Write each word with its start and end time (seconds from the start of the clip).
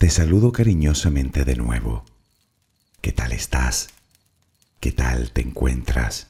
Te 0.00 0.08
saludo 0.08 0.50
cariñosamente 0.50 1.44
de 1.44 1.56
nuevo. 1.56 2.06
¿Qué 3.02 3.12
tal 3.12 3.32
estás? 3.32 3.90
¿Qué 4.80 4.92
tal 4.92 5.30
te 5.32 5.42
encuentras? 5.42 6.28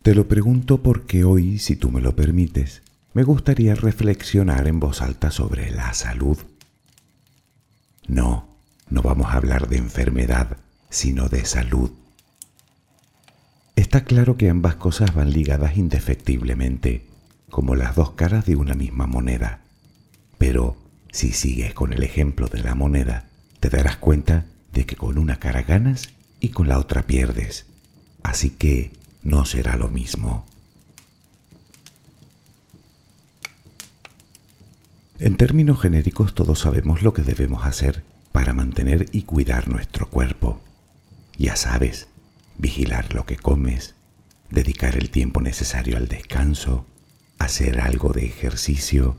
Te 0.00 0.14
lo 0.14 0.28
pregunto 0.28 0.82
porque 0.82 1.24
hoy, 1.24 1.58
si 1.58 1.76
tú 1.76 1.90
me 1.90 2.00
lo 2.00 2.16
permites, 2.16 2.80
me 3.12 3.22
gustaría 3.22 3.74
reflexionar 3.74 4.66
en 4.66 4.80
voz 4.80 5.02
alta 5.02 5.30
sobre 5.30 5.70
la 5.70 5.92
salud. 5.92 6.38
No, 8.08 8.48
no 8.88 9.02
vamos 9.02 9.26
a 9.26 9.34
hablar 9.34 9.68
de 9.68 9.76
enfermedad, 9.76 10.56
sino 10.88 11.28
de 11.28 11.44
salud. 11.44 11.90
Está 13.76 14.04
claro 14.04 14.38
que 14.38 14.48
ambas 14.48 14.76
cosas 14.76 15.14
van 15.14 15.34
ligadas 15.34 15.76
indefectiblemente, 15.76 17.06
como 17.50 17.74
las 17.74 17.94
dos 17.94 18.12
caras 18.12 18.46
de 18.46 18.56
una 18.56 18.72
misma 18.72 19.06
moneda. 19.06 19.60
Pero 20.38 20.85
si 21.16 21.32
sigues 21.32 21.72
con 21.72 21.94
el 21.94 22.02
ejemplo 22.02 22.48
de 22.48 22.62
la 22.62 22.74
moneda, 22.74 23.24
te 23.60 23.70
darás 23.70 23.96
cuenta 23.96 24.44
de 24.74 24.84
que 24.84 24.96
con 24.96 25.16
una 25.16 25.38
cara 25.38 25.62
ganas 25.62 26.10
y 26.40 26.50
con 26.50 26.68
la 26.68 26.78
otra 26.78 27.06
pierdes. 27.06 27.64
Así 28.22 28.50
que 28.50 28.92
no 29.22 29.46
será 29.46 29.76
lo 29.76 29.88
mismo. 29.88 30.44
En 35.18 35.38
términos 35.38 35.80
genéricos 35.80 36.34
todos 36.34 36.58
sabemos 36.58 37.00
lo 37.00 37.14
que 37.14 37.22
debemos 37.22 37.64
hacer 37.64 38.04
para 38.32 38.52
mantener 38.52 39.06
y 39.10 39.22
cuidar 39.22 39.68
nuestro 39.68 40.10
cuerpo. 40.10 40.60
Ya 41.38 41.56
sabes, 41.56 42.08
vigilar 42.58 43.14
lo 43.14 43.24
que 43.24 43.36
comes, 43.36 43.94
dedicar 44.50 44.96
el 44.96 45.08
tiempo 45.08 45.40
necesario 45.40 45.96
al 45.96 46.08
descanso, 46.08 46.84
hacer 47.38 47.80
algo 47.80 48.12
de 48.12 48.26
ejercicio. 48.26 49.16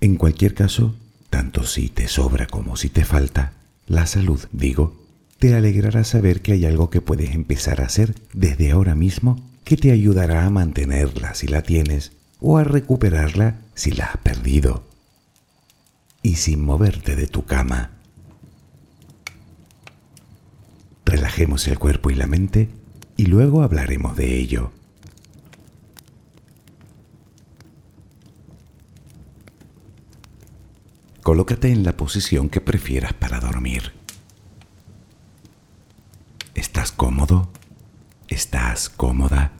En 0.00 0.16
cualquier 0.16 0.54
caso, 0.54 0.94
tanto 1.28 1.64
si 1.64 1.88
te 1.88 2.08
sobra 2.08 2.46
como 2.46 2.76
si 2.76 2.88
te 2.88 3.04
falta, 3.04 3.52
la 3.86 4.06
salud, 4.06 4.40
digo, 4.52 5.06
te 5.38 5.54
alegrará 5.54 6.04
saber 6.04 6.42
que 6.42 6.52
hay 6.52 6.64
algo 6.64 6.90
que 6.90 7.00
puedes 7.00 7.34
empezar 7.34 7.80
a 7.80 7.86
hacer 7.86 8.14
desde 8.32 8.70
ahora 8.70 8.94
mismo 8.94 9.48
que 9.64 9.76
te 9.76 9.90
ayudará 9.90 10.44
a 10.44 10.50
mantenerla 10.50 11.34
si 11.34 11.46
la 11.46 11.62
tienes 11.62 12.12
o 12.40 12.58
a 12.58 12.64
recuperarla 12.64 13.60
si 13.74 13.90
la 13.92 14.06
has 14.06 14.16
perdido. 14.18 14.84
Y 16.22 16.36
sin 16.36 16.62
moverte 16.62 17.16
de 17.16 17.26
tu 17.26 17.44
cama, 17.44 18.00
Relajemos 21.10 21.66
el 21.66 21.76
cuerpo 21.76 22.10
y 22.10 22.14
la 22.14 22.28
mente 22.28 22.68
y 23.16 23.26
luego 23.26 23.62
hablaremos 23.62 24.16
de 24.16 24.38
ello. 24.38 24.70
Colócate 31.22 31.70
en 31.70 31.84
la 31.84 31.96
posición 31.96 32.48
que 32.48 32.60
prefieras 32.60 33.12
para 33.12 33.40
dormir. 33.40 33.92
¿Estás 36.54 36.92
cómodo? 36.92 37.50
¿Estás 38.28 38.88
cómoda? 38.88 39.52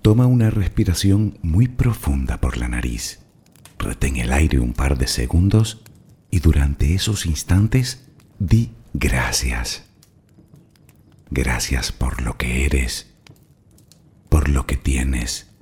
Toma 0.00 0.26
una 0.26 0.50
respiración 0.50 1.38
muy 1.42 1.68
profunda 1.68 2.40
por 2.40 2.56
la 2.56 2.68
nariz. 2.68 3.20
Retén 3.78 4.16
el 4.16 4.32
aire 4.32 4.60
un 4.60 4.72
par 4.72 4.96
de 4.96 5.06
segundos 5.06 5.82
y 6.30 6.40
durante 6.40 6.94
esos 6.94 7.26
instantes 7.26 8.06
di 8.38 8.70
gracias. 8.94 9.84
Gracias 11.30 11.92
por 11.92 12.22
lo 12.22 12.36
que 12.38 12.64
eres, 12.64 13.12
por 14.28 14.48
lo 14.48 14.66
que 14.66 14.76
tienes, 14.76 15.53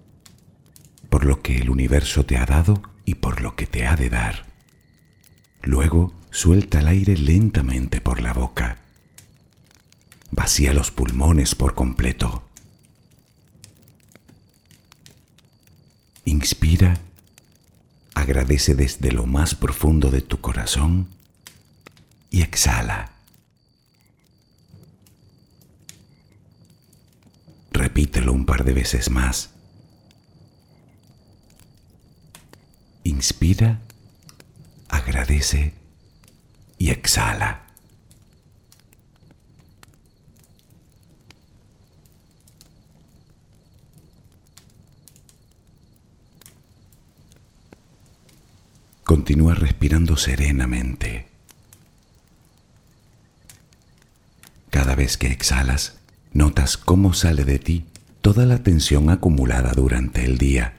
por 1.13 1.27
lo 1.27 1.43
que 1.43 1.59
el 1.59 1.69
universo 1.69 2.25
te 2.25 2.39
ha 2.39 2.47
dado 2.47 2.81
y 3.05 3.17
por 3.17 3.43
lo 3.43 3.55
que 3.55 3.67
te 3.67 3.87
ha 3.87 3.97
de 3.97 4.09
dar. 4.09 4.47
Luego 5.61 6.15
suelta 6.31 6.81
el 6.81 6.89
aire 6.89 7.19
lentamente 7.19 8.01
por 8.01 8.23
la 8.23 8.33
boca. 8.33 8.79
Vacía 10.31 10.73
los 10.73 10.91
pulmones 10.91 11.55
por 11.55 11.75
completo. 11.75 12.49
Inspira 16.25 16.99
Agradece 18.15 18.75
desde 18.75 19.13
lo 19.13 19.27
más 19.27 19.55
profundo 19.55 20.11
de 20.11 20.23
tu 20.23 20.41
corazón 20.41 21.09
y 22.31 22.41
exhala. 22.41 23.13
Repítelo 27.71 28.33
un 28.33 28.47
par 28.47 28.65
de 28.65 28.73
veces 28.73 29.11
más. 29.11 29.52
Inspira, 33.05 33.81
agradece 34.89 35.75
y 36.79 36.91
exhala. 36.91 37.67
Continúa 49.05 49.55
respirando 49.55 50.17
serenamente. 50.17 51.29
Cada 54.71 54.95
vez 54.95 55.19
que 55.19 55.27
exhalas, 55.27 55.99
notas 56.33 56.77
cómo 56.79 57.13
sale 57.13 57.45
de 57.45 57.59
ti 57.59 57.85
toda 58.23 58.47
la 58.47 58.63
tensión 58.63 59.11
acumulada 59.11 59.73
durante 59.73 60.25
el 60.25 60.39
día. 60.39 60.79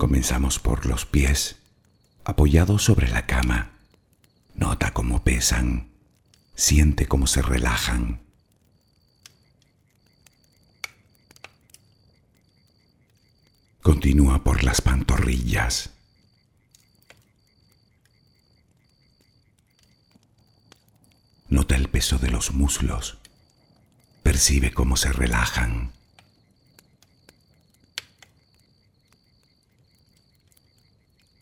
Comenzamos 0.00 0.58
por 0.58 0.86
los 0.86 1.04
pies, 1.04 1.56
apoyados 2.24 2.82
sobre 2.82 3.10
la 3.10 3.26
cama. 3.26 3.72
Nota 4.54 4.94
cómo 4.94 5.24
pesan, 5.24 5.90
siente 6.54 7.06
cómo 7.06 7.26
se 7.26 7.42
relajan. 7.42 8.22
Continúa 13.82 14.42
por 14.42 14.64
las 14.64 14.80
pantorrillas. 14.80 15.90
Nota 21.50 21.76
el 21.76 21.90
peso 21.90 22.16
de 22.16 22.30
los 22.30 22.54
muslos. 22.54 23.18
Percibe 24.22 24.72
cómo 24.72 24.96
se 24.96 25.12
relajan. 25.12 25.92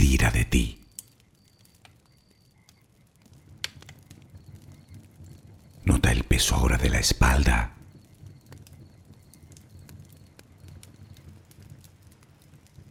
tira 0.00 0.30
de 0.30 0.46
ti. 0.46 0.78
Nota 5.84 6.10
el 6.10 6.24
peso 6.24 6.54
ahora 6.54 6.78
de 6.78 6.88
la 6.88 7.00
espalda. 7.00 7.74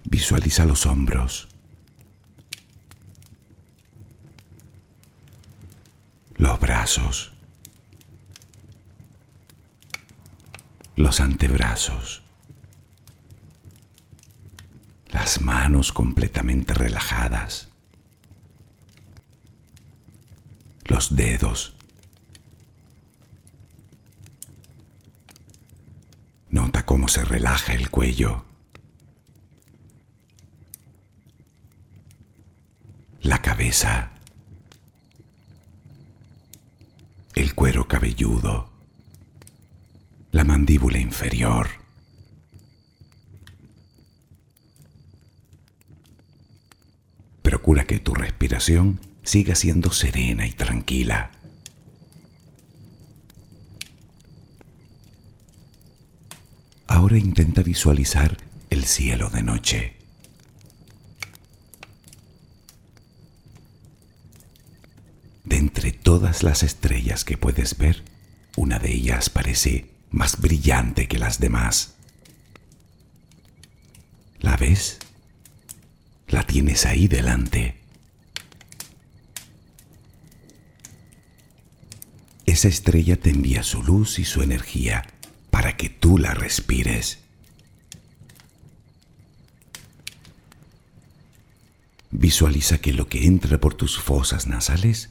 Visualiza 0.04 0.66
los 0.66 0.86
hombros, 0.86 1.48
los 6.38 6.60
brazos, 6.60 7.32
los 10.96 11.20
antebrazos, 11.20 12.22
las 15.30 15.42
manos 15.42 15.92
completamente 15.92 16.74
relajadas, 16.74 17.68
los 20.86 21.16
dedos. 21.16 21.76
Nota 26.50 26.84
cómo 26.84 27.08
se 27.08 27.24
relaja 27.24 27.76
el 27.76 27.92
cuello. 27.92 28.44
La 33.22 33.40
cabeza. 33.44 34.10
El 37.36 37.54
cuero 37.54 37.88
cabelludo. 37.88 38.72
La 40.32 40.44
mandíbula 40.44 40.98
inferior. 40.98 41.79
Que 47.70 48.00
tu 48.00 48.14
respiración 48.14 49.00
siga 49.24 49.56
siendo 49.56 49.92
serena 49.92 50.46
y 50.46 50.52
tranquila. 50.52 51.32
Ahora 56.88 57.18
intenta 57.18 57.64
visualizar 57.64 58.38
el 58.70 58.86
cielo 58.86 59.30
de 59.30 59.44
noche. 59.44 59.96
De 65.46 65.58
entre 65.58 65.92
todas 65.92 66.44
las 66.44 66.62
estrellas 66.62 67.24
que 67.24 67.38
puedes 67.38 67.78
ver, 67.78 68.04
una 68.56 68.78
de 68.78 68.92
ellas 68.94 69.30
parece 69.30 69.90
más 70.12 70.40
brillante 70.40 71.08
que 71.08 71.18
las 71.18 71.40
demás. 71.40 71.96
¿La 74.40 74.58
ves? 74.58 75.00
La 76.30 76.44
tienes 76.44 76.86
ahí 76.86 77.08
delante. 77.08 77.80
Esa 82.46 82.68
estrella 82.68 83.16
te 83.16 83.30
envía 83.30 83.64
su 83.64 83.84
luz 83.84 84.20
y 84.20 84.26
su 84.26 84.42
energía 84.42 85.06
para 85.50 85.78
que 85.78 85.90
tú 85.90 86.18
la 86.18 86.34
respires. 86.34 87.20
Visualiza 92.12 92.80
que 92.80 92.92
lo 92.94 93.08
que 93.08 93.26
entra 93.26 93.60
por 93.60 93.76
tus 93.76 94.00
fosas 94.00 94.48
nasales 94.48 95.10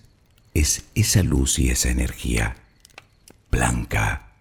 es 0.54 0.84
esa 0.94 1.22
luz 1.22 1.58
y 1.58 1.70
esa 1.70 1.90
energía, 1.90 2.56
blanca, 3.50 4.32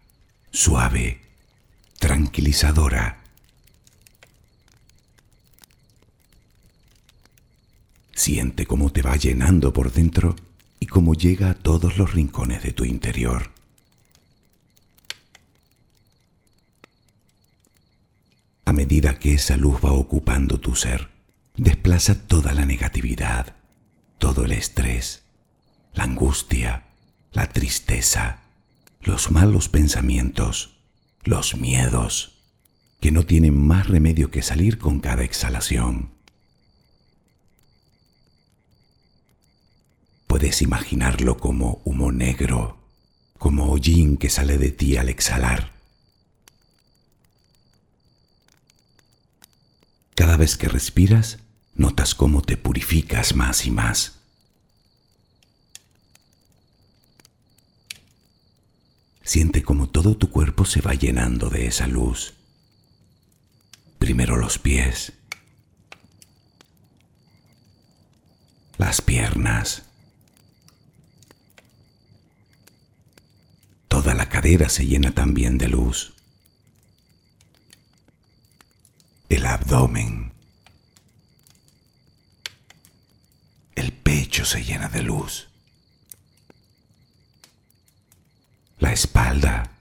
suave, 0.52 1.22
tranquilizadora. 2.00 3.17
Siente 8.18 8.66
cómo 8.66 8.92
te 8.92 9.04
va 9.04 9.16
llenando 9.16 9.72
por 9.72 9.94
dentro 9.94 10.36
y 10.80 10.88
cómo 10.88 11.14
llega 11.14 11.52
a 11.52 11.54
todos 11.54 12.00
los 12.00 12.16
rincones 12.16 12.64
de 12.64 12.72
tu 12.72 12.84
interior. 12.84 13.52
A 18.66 18.74
medida 18.74 19.20
que 19.20 19.36
esa 19.36 19.56
luz 19.56 19.80
va 19.86 19.92
ocupando 19.92 20.60
tu 20.60 20.74
ser, 20.74 21.10
desplaza 21.58 22.16
toda 22.28 22.56
la 22.56 22.66
negatividad, 22.66 23.56
todo 24.18 24.46
el 24.46 24.52
estrés, 24.54 25.24
la 25.94 26.06
angustia, 26.06 26.88
la 27.34 27.48
tristeza, 27.50 28.40
los 29.00 29.30
malos 29.30 29.70
pensamientos, 29.70 30.80
los 31.24 31.56
miedos, 31.56 32.40
que 33.00 33.12
no 33.12 33.28
tienen 33.28 33.56
más 33.56 33.88
remedio 33.88 34.32
que 34.32 34.42
salir 34.42 34.80
con 34.80 35.02
cada 35.02 35.24
exhalación. 35.24 36.17
Puedes 40.38 40.62
imaginarlo 40.62 41.40
como 41.40 41.82
humo 41.84 42.12
negro, 42.12 42.78
como 43.40 43.72
hollín 43.72 44.18
que 44.18 44.30
sale 44.30 44.60
de 44.60 44.70
ti 44.70 44.96
al 44.96 45.10
exhalar. 45.10 45.72
Cada 50.14 50.38
vez 50.38 50.56
que 50.56 50.70
respiras, 50.70 51.40
notas 51.74 52.14
cómo 52.14 52.44
te 52.44 52.56
purificas 52.56 53.34
más 53.34 53.66
y 53.66 53.72
más. 53.72 54.20
Siente 59.24 59.64
como 59.64 59.90
todo 59.90 60.18
tu 60.18 60.30
cuerpo 60.30 60.66
se 60.66 60.82
va 60.82 60.94
llenando 60.94 61.50
de 61.50 61.66
esa 61.66 61.88
luz. 61.88 62.36
Primero 63.98 64.36
los 64.36 64.60
pies, 64.60 65.14
las 68.78 69.02
piernas, 69.02 69.87
toda 74.08 74.16
la 74.16 74.30
cadera 74.30 74.70
se 74.70 74.86
llena 74.86 75.12
también 75.12 75.58
de 75.58 75.68
luz, 75.68 76.14
el 79.28 79.46
abdomen, 79.46 80.32
el 83.76 83.92
pecho 83.92 84.46
se 84.46 84.64
llena 84.64 84.88
de 84.88 85.02
luz. 85.02 85.50
la 88.80 88.94
espalda. 88.94 89.72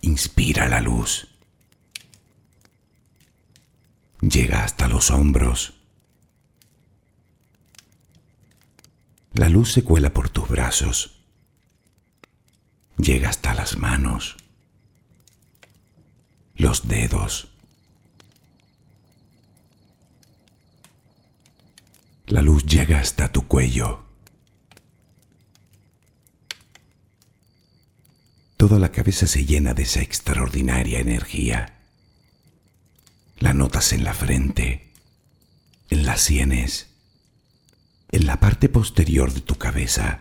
Inspira 0.00 0.68
la 0.68 0.80
luz. 0.80 1.28
Llega 4.22 4.64
hasta 4.64 4.88
los 4.88 5.12
hombros. 5.12 5.74
La 9.34 9.48
luz 9.48 9.70
se 9.70 9.84
cuela 9.84 10.12
por 10.12 10.30
tus 10.30 10.48
brazos. 10.48 11.15
Llega 12.98 13.28
hasta 13.28 13.54
las 13.54 13.76
manos, 13.76 14.36
los 16.54 16.88
dedos. 16.88 17.48
La 22.26 22.42
luz 22.42 22.64
llega 22.64 22.98
hasta 22.98 23.30
tu 23.30 23.46
cuello. 23.46 24.04
Toda 28.56 28.78
la 28.78 28.90
cabeza 28.90 29.26
se 29.26 29.44
llena 29.44 29.74
de 29.74 29.82
esa 29.82 30.00
extraordinaria 30.00 30.98
energía. 30.98 31.78
La 33.38 33.52
notas 33.52 33.92
en 33.92 34.02
la 34.02 34.14
frente, 34.14 34.90
en 35.90 36.06
las 36.06 36.22
sienes, 36.22 36.88
en 38.10 38.26
la 38.26 38.40
parte 38.40 38.70
posterior 38.70 39.32
de 39.34 39.42
tu 39.42 39.56
cabeza, 39.56 40.20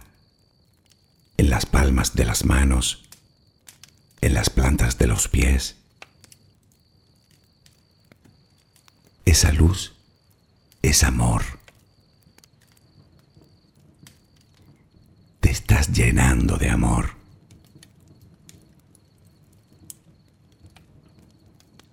en 1.37 1.49
las 1.49 1.65
palmas 1.65 2.15
de 2.15 2.25
las 2.25 2.45
manos, 2.45 3.03
en 4.21 4.33
las 4.33 4.49
plantas 4.49 4.97
de 4.97 5.07
los 5.07 5.27
pies. 5.27 5.75
Esa 9.25 9.51
luz 9.51 9.93
es 10.81 11.03
amor. 11.03 11.43
Te 15.39 15.51
estás 15.51 15.91
llenando 15.91 16.57
de 16.57 16.69
amor. 16.69 17.15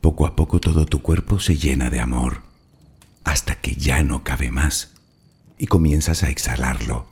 Poco 0.00 0.26
a 0.26 0.37
poco 0.37 0.61
todo 0.61 0.84
tu 0.87 1.00
cuerpo 1.00 1.38
se 1.38 1.56
llena 1.56 1.88
de 1.90 2.00
amor, 2.00 2.42
hasta 3.25 3.61
que 3.61 3.76
ya 3.76 4.02
no 4.02 4.25
cabe 4.25 4.50
más 4.50 4.92
y 5.58 5.66
comienzas 5.66 6.22
a 6.22 6.28
exhalarlo. 6.28 7.12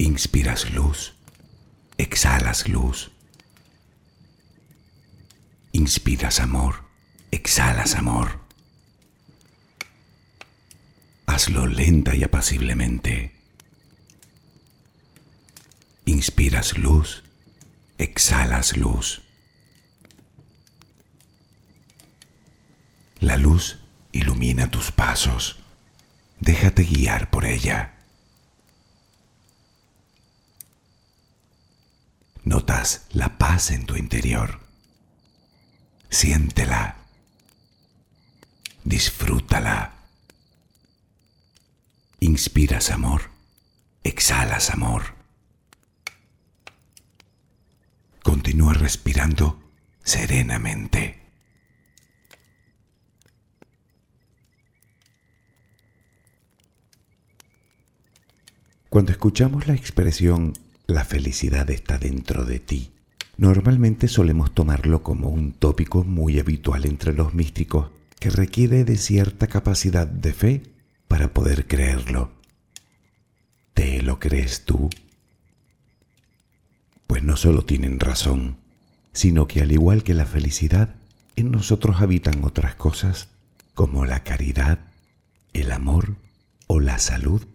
Inspiras 0.00 0.70
luz, 0.70 1.14
exhalas 1.96 2.68
luz. 2.68 3.10
Inspiras 5.72 6.38
amor, 6.38 6.84
exhalas 7.32 7.96
amor. 7.96 8.40
Hazlo 11.26 11.66
lenta 11.66 12.14
y 12.14 12.22
apaciblemente. 12.22 13.34
Inspiras 16.04 16.78
luz, 16.78 17.24
exhalas 17.98 18.76
luz. 18.76 19.22
La 23.18 23.36
luz 23.36 23.78
ilumina 24.12 24.70
tus 24.70 24.92
pasos. 24.92 25.58
Déjate 26.38 26.84
guiar 26.84 27.30
por 27.30 27.44
ella. 27.44 27.97
la 33.12 33.38
paz 33.38 33.70
en 33.70 33.86
tu 33.86 33.96
interior. 33.96 34.60
Siéntela. 36.10 36.96
Disfrútala. 38.84 39.94
Inspiras 42.20 42.90
amor, 42.90 43.30
exhalas 44.04 44.70
amor. 44.70 45.14
Continúa 48.22 48.74
respirando 48.74 49.60
serenamente. 50.04 51.20
Cuando 58.88 59.12
escuchamos 59.12 59.66
la 59.66 59.74
expresión 59.74 60.54
la 60.88 61.04
felicidad 61.04 61.70
está 61.70 61.98
dentro 61.98 62.46
de 62.46 62.58
ti, 62.60 62.92
normalmente 63.36 64.08
solemos 64.08 64.54
tomarlo 64.54 65.02
como 65.02 65.28
un 65.28 65.52
tópico 65.52 66.02
muy 66.02 66.40
habitual 66.40 66.86
entre 66.86 67.12
los 67.12 67.34
místicos 67.34 67.90
que 68.18 68.30
requiere 68.30 68.84
de 68.84 68.96
cierta 68.96 69.48
capacidad 69.48 70.06
de 70.06 70.32
fe 70.32 70.62
para 71.06 71.34
poder 71.34 71.66
creerlo. 71.66 72.32
¿Te 73.74 74.02
lo 74.02 74.18
crees 74.18 74.64
tú? 74.64 74.88
Pues 77.06 77.22
no 77.22 77.36
solo 77.36 77.66
tienen 77.66 78.00
razón, 78.00 78.56
sino 79.12 79.46
que 79.46 79.60
al 79.60 79.72
igual 79.72 80.02
que 80.02 80.14
la 80.14 80.24
felicidad, 80.24 80.94
en 81.36 81.50
nosotros 81.50 82.00
habitan 82.00 82.42
otras 82.44 82.74
cosas 82.76 83.28
como 83.74 84.06
la 84.06 84.24
caridad, 84.24 84.78
el 85.52 85.70
amor 85.70 86.16
o 86.66 86.80
la 86.80 86.98
salud, 86.98 87.46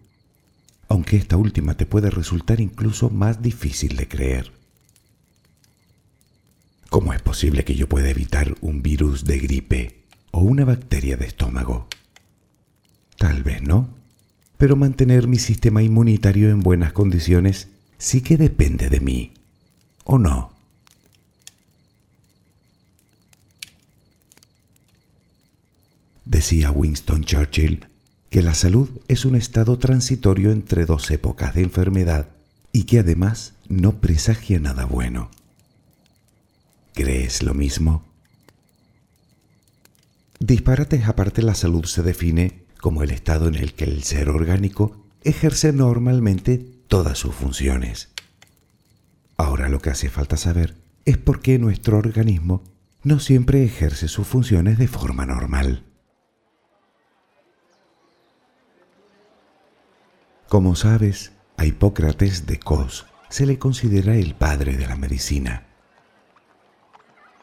aunque 0.94 1.18
esta 1.18 1.38
última 1.38 1.76
te 1.76 1.88
puede 1.88 2.12
resultar 2.12 2.62
incluso 2.62 3.10
más 3.10 3.42
difícil 3.42 3.96
de 3.96 4.08
creer. 4.08 4.52
¿Cómo 6.92 7.14
es 7.14 7.22
posible 7.24 7.66
que 7.66 7.74
yo 7.74 7.90
pueda 7.90 8.12
evitar 8.12 8.54
un 8.62 8.84
virus 8.84 9.26
de 9.26 9.40
gripe 9.40 10.04
o 10.30 10.42
una 10.42 10.66
bacteria 10.66 11.18
de 11.18 11.26
estómago? 11.26 11.88
Tal 13.18 13.42
vez 13.42 13.64
no, 13.64 13.90
pero 14.60 14.76
mantener 14.76 15.28
mi 15.28 15.40
sistema 15.40 15.82
inmunitario 15.82 16.52
en 16.52 16.60
buenas 16.60 16.94
condiciones 16.94 17.70
sí 17.98 18.22
que 18.22 18.38
depende 18.38 18.92
de 18.92 19.00
mí, 19.00 19.34
¿o 20.04 20.20
no? 20.20 20.54
Decía 26.24 26.70
Winston 26.70 27.24
Churchill 27.24 27.88
que 28.34 28.42
la 28.42 28.56
salud 28.56 28.90
es 29.08 29.26
un 29.26 29.36
estado 29.36 29.78
transitorio 29.78 30.52
entre 30.52 30.88
dos 30.88 31.12
épocas 31.12 31.54
de 31.54 31.62
enfermedad 31.62 32.30
y 32.72 32.86
que 32.86 32.98
además 32.98 33.54
no 33.70 34.02
presagia 34.02 34.60
nada 34.60 34.86
bueno. 34.86 35.30
¿Crees 36.96 37.44
lo 37.44 37.54
mismo? 37.54 38.04
Disparates 40.40 41.08
aparte, 41.08 41.44
la 41.44 41.54
salud 41.54 41.86
se 41.86 42.02
define 42.02 42.64
como 42.82 43.04
el 43.04 43.12
estado 43.12 43.48
en 43.48 43.54
el 43.54 43.76
que 43.76 43.84
el 43.84 44.02
ser 44.02 44.30
orgánico 44.30 45.06
ejerce 45.24 45.72
normalmente 45.72 46.58
todas 46.88 47.20
sus 47.20 47.36
funciones. 47.36 48.10
Ahora 49.38 49.70
lo 49.70 49.80
que 49.80 49.92
hace 49.92 50.10
falta 50.10 50.38
saber 50.38 50.74
es 51.06 51.20
por 51.20 51.40
qué 51.40 51.60
nuestro 51.60 52.00
organismo 52.00 52.64
no 53.04 53.20
siempre 53.20 53.64
ejerce 53.64 54.08
sus 54.08 54.26
funciones 54.26 54.80
de 54.80 54.88
forma 54.88 55.28
normal. 55.28 55.84
Como 60.54 60.76
sabes, 60.76 61.32
a 61.58 61.66
Hipócrates 61.66 62.46
de 62.46 62.60
Cos 62.60 63.08
se 63.28 63.48
le 63.48 63.58
considera 63.58 64.16
el 64.16 64.36
padre 64.36 64.78
de 64.78 64.86
la 64.86 64.96
medicina. 64.96 65.66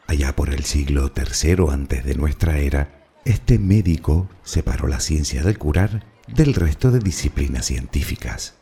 Allá 0.07 0.33
por 0.33 0.49
el 0.49 0.63
siglo 0.63 1.11
III 1.13 1.73
antes 1.73 2.05
de 2.05 2.15
nuestra 2.15 2.59
era, 2.59 3.09
este 3.25 3.59
médico 3.59 4.29
separó 4.43 4.87
la 4.87 5.01
ciencia 5.01 5.43
del 5.43 5.57
curar 5.57 6.05
del 6.25 6.53
resto 6.53 6.89
de 6.89 6.99
disciplinas 6.99 7.65
científicas. 7.65 8.53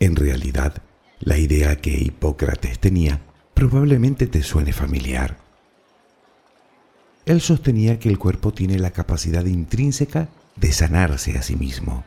En 0.00 0.16
realidad, 0.16 0.80
la 1.20 1.36
idea 1.36 1.82
que 1.82 1.90
Hipócrates 1.90 2.78
tenía 2.78 3.20
probablemente 3.52 4.26
te 4.26 4.42
suene 4.42 4.72
familiar. 4.72 5.36
Él 7.26 7.42
sostenía 7.42 7.98
que 7.98 8.08
el 8.08 8.18
cuerpo 8.18 8.54
tiene 8.54 8.78
la 8.78 8.92
capacidad 8.92 9.44
intrínseca 9.44 10.30
de 10.56 10.72
sanarse 10.72 11.36
a 11.36 11.42
sí 11.42 11.56
mismo. 11.56 12.06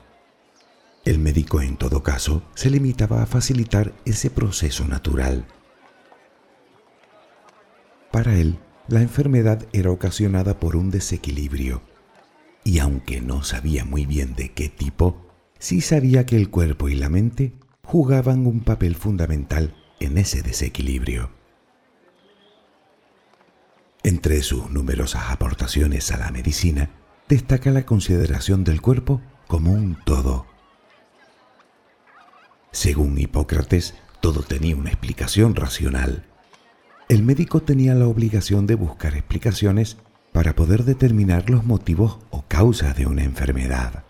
El 1.06 1.20
médico 1.20 1.62
en 1.62 1.78
todo 1.78 2.02
caso 2.02 2.42
se 2.56 2.72
limitaba 2.72 3.22
a 3.22 3.28
facilitar 3.28 3.94
ese 4.06 4.32
proceso 4.32 4.88
natural. 4.88 5.46
Para 8.12 8.36
él, 8.36 8.58
la 8.88 9.02
enfermedad 9.02 9.68
era 9.72 9.92
ocasionada 9.92 10.60
por 10.60 10.76
un 10.76 10.90
desequilibrio, 10.90 11.84
y 12.64 12.80
aunque 12.80 13.22
no 13.22 13.44
sabía 13.44 13.86
muy 13.86 14.08
bien 14.08 14.34
de 14.34 14.54
qué 14.54 14.68
tipo, 14.68 15.28
sí 15.60 15.82
sabía 15.82 16.26
que 16.26 16.38
el 16.38 16.50
cuerpo 16.50 16.90
y 16.90 16.96
la 16.96 17.10
mente 17.10 17.54
jugaban 17.84 18.48
un 18.48 18.62
papel 18.62 18.96
fundamental 18.96 19.76
en 20.00 20.18
ese 20.18 20.42
desequilibrio. 20.42 21.30
Entre 24.02 24.42
sus 24.42 24.72
numerosas 24.72 25.30
aportaciones 25.30 26.12
a 26.12 26.18
la 26.18 26.32
medicina, 26.32 26.90
destaca 27.30 27.70
la 27.70 27.86
consideración 27.86 28.64
del 28.64 28.82
cuerpo 28.82 29.22
como 29.48 29.72
un 29.72 29.98
todo 30.04 30.55
según 32.76 33.18
Hipócrates, 33.18 33.94
todo 34.20 34.44
tenía 34.44 34.76
una 34.76 34.90
explicación 34.90 35.56
racional. 35.56 36.26
El 37.08 37.24
médico 37.24 37.62
tenía 37.62 37.96
la 37.96 38.06
obligación 38.06 38.68
de 38.68 38.76
buscar 38.76 39.16
explicaciones 39.16 39.96
para 40.34 40.56
poder 40.56 40.84
determinar 40.84 41.50
los 41.50 41.64
motivos 41.64 42.20
o 42.32 42.44
causas 42.50 42.98
de 42.98 43.08
una 43.08 43.24
enfermedad. 43.24 44.04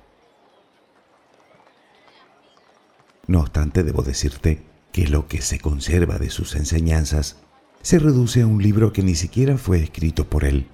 No 3.27 3.41
obstante, 3.41 3.83
debo 3.83 4.01
decirte 4.01 4.63
que 4.91 5.07
lo 5.07 5.27
que 5.27 5.43
se 5.43 5.59
conserva 5.59 6.17
de 6.17 6.31
sus 6.31 6.55
enseñanzas 6.55 7.37
se 7.83 7.99
reduce 7.99 8.41
a 8.41 8.47
un 8.47 8.63
libro 8.63 8.93
que 8.93 9.03
ni 9.03 9.13
siquiera 9.13 9.59
fue 9.59 9.83
escrito 9.83 10.27
por 10.27 10.43
él, 10.43 10.65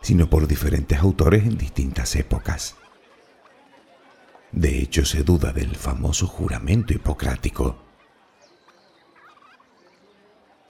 sino 0.00 0.30
por 0.30 0.48
diferentes 0.48 0.98
autores 0.98 1.44
en 1.44 1.58
distintas 1.58 2.16
épocas. 2.16 2.76
De 4.54 4.78
hecho, 4.78 5.04
se 5.04 5.24
duda 5.24 5.52
del 5.52 5.74
famoso 5.74 6.28
juramento 6.28 6.94
hipocrático. 6.94 7.76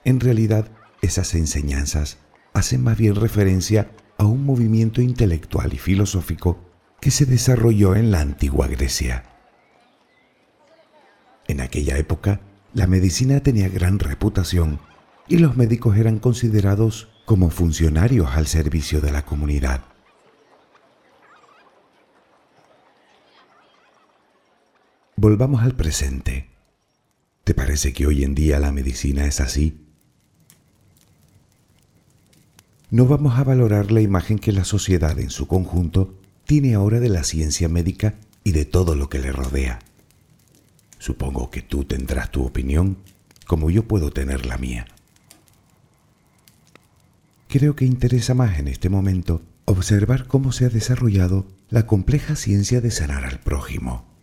En 0.03 0.19
realidad, 0.19 0.67
esas 1.01 1.35
enseñanzas 1.35 2.17
hacen 2.53 2.83
más 2.83 2.97
bien 2.97 3.15
referencia 3.15 3.91
a 4.17 4.25
un 4.25 4.43
movimiento 4.43 5.01
intelectual 5.01 5.73
y 5.73 5.77
filosófico 5.77 6.59
que 6.99 7.11
se 7.11 7.27
desarrolló 7.27 7.95
en 7.95 8.09
la 8.09 8.21
antigua 8.21 8.67
Grecia. 8.67 9.23
En 11.47 11.61
aquella 11.61 11.97
época, 11.97 12.41
la 12.73 12.87
medicina 12.87 13.41
tenía 13.41 13.69
gran 13.69 13.99
reputación 13.99 14.79
y 15.27 15.37
los 15.37 15.57
médicos 15.57 15.95
eran 15.97 16.17
considerados 16.17 17.07
como 17.25 17.51
funcionarios 17.51 18.31
al 18.31 18.47
servicio 18.47 18.99
de 18.99 19.11
la 19.11 19.25
comunidad. 19.25 19.94
Volvamos 25.27 25.63
al 25.63 25.75
presente. 25.75 26.49
¿Te 27.43 27.55
parece 27.55 27.93
que 27.93 28.05
hoy 28.05 28.23
en 28.23 28.35
día 28.35 28.59
la 28.59 28.71
medicina 28.71 29.25
es 29.25 29.41
así? 29.41 29.83
No 32.91 33.07
vamos 33.07 33.39
a 33.39 33.43
valorar 33.43 33.91
la 33.91 34.01
imagen 34.01 34.37
que 34.37 34.51
la 34.51 34.65
sociedad 34.65 35.17
en 35.17 35.31
su 35.31 35.47
conjunto 35.47 36.13
tiene 36.45 36.75
ahora 36.75 36.99
de 36.99 37.09
la 37.09 37.23
ciencia 37.23 37.67
médica 37.67 38.13
y 38.43 38.51
de 38.51 38.65
todo 38.65 38.93
lo 38.93 39.09
que 39.09 39.17
le 39.17 39.31
rodea. 39.31 39.79
Supongo 40.99 41.49
que 41.49 41.63
tú 41.63 41.85
tendrás 41.85 42.29
tu 42.29 42.45
opinión 42.45 42.97
como 43.47 43.71
yo 43.71 43.87
puedo 43.87 44.11
tener 44.11 44.45
la 44.45 44.59
mía. 44.59 44.85
Creo 47.47 47.75
que 47.75 47.85
interesa 47.85 48.35
más 48.35 48.59
en 48.59 48.67
este 48.67 48.89
momento 48.89 49.41
observar 49.65 50.27
cómo 50.27 50.51
se 50.51 50.65
ha 50.65 50.69
desarrollado 50.69 51.47
la 51.71 51.87
compleja 51.87 52.35
ciencia 52.35 52.79
de 52.79 52.91
sanar 52.91 53.25
al 53.25 53.39
prójimo. 53.39 54.14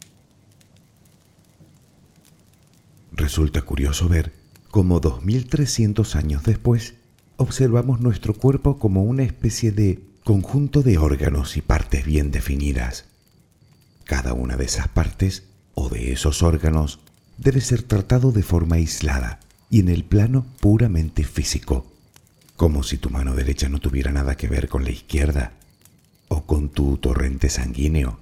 Resulta 3.12 3.62
curioso 3.62 4.08
ver 4.08 4.32
cómo 4.70 4.98
2300 4.98 6.16
años 6.16 6.44
después 6.44 6.94
observamos 7.36 8.00
nuestro 8.00 8.34
cuerpo 8.34 8.78
como 8.78 9.02
una 9.02 9.22
especie 9.22 9.70
de 9.70 10.02
conjunto 10.24 10.82
de 10.82 10.96
órganos 10.98 11.56
y 11.56 11.62
partes 11.62 12.06
bien 12.06 12.30
definidas. 12.30 13.04
Cada 14.04 14.32
una 14.32 14.56
de 14.56 14.64
esas 14.64 14.88
partes 14.88 15.44
o 15.74 15.88
de 15.88 16.12
esos 16.12 16.42
órganos 16.42 17.00
debe 17.36 17.60
ser 17.60 17.82
tratado 17.82 18.32
de 18.32 18.42
forma 18.42 18.76
aislada 18.76 19.40
y 19.68 19.80
en 19.80 19.88
el 19.88 20.04
plano 20.04 20.46
puramente 20.60 21.24
físico, 21.24 21.86
como 22.56 22.82
si 22.82 22.96
tu 22.98 23.10
mano 23.10 23.34
derecha 23.34 23.68
no 23.68 23.78
tuviera 23.78 24.12
nada 24.12 24.36
que 24.36 24.48
ver 24.48 24.68
con 24.68 24.84
la 24.84 24.90
izquierda, 24.90 25.52
o 26.28 26.44
con 26.46 26.68
tu 26.68 26.96
torrente 26.98 27.48
sanguíneo, 27.48 28.18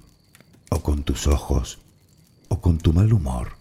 o 0.69 0.81
con 0.81 1.03
tus 1.03 1.27
ojos, 1.27 1.79
o 2.47 2.61
con 2.61 2.77
tu 2.77 2.93
mal 2.93 3.13
humor. 3.13 3.60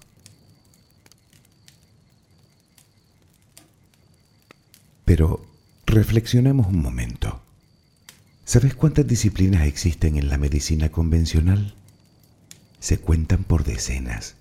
Pero 5.11 5.45
reflexionemos 5.87 6.69
un 6.69 6.81
momento. 6.83 7.41
¿Sabes 8.45 8.77
cuántas 8.77 9.09
disciplinas 9.09 9.67
existen 9.67 10.17
en 10.17 10.29
la 10.29 10.39
medicina 10.39 10.91
convencional? 10.91 11.75
Se 12.79 12.99
cuentan 12.99 13.43
por 13.43 13.65
decenas. 13.65 14.37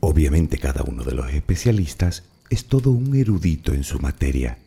Obviamente 0.00 0.58
cada 0.58 0.82
uno 0.82 1.04
de 1.04 1.14
los 1.14 1.32
especialistas 1.32 2.24
es 2.50 2.66
todo 2.66 2.90
un 2.90 3.16
erudito 3.16 3.72
en 3.72 3.82
su 3.82 3.98
materia. 3.98 4.58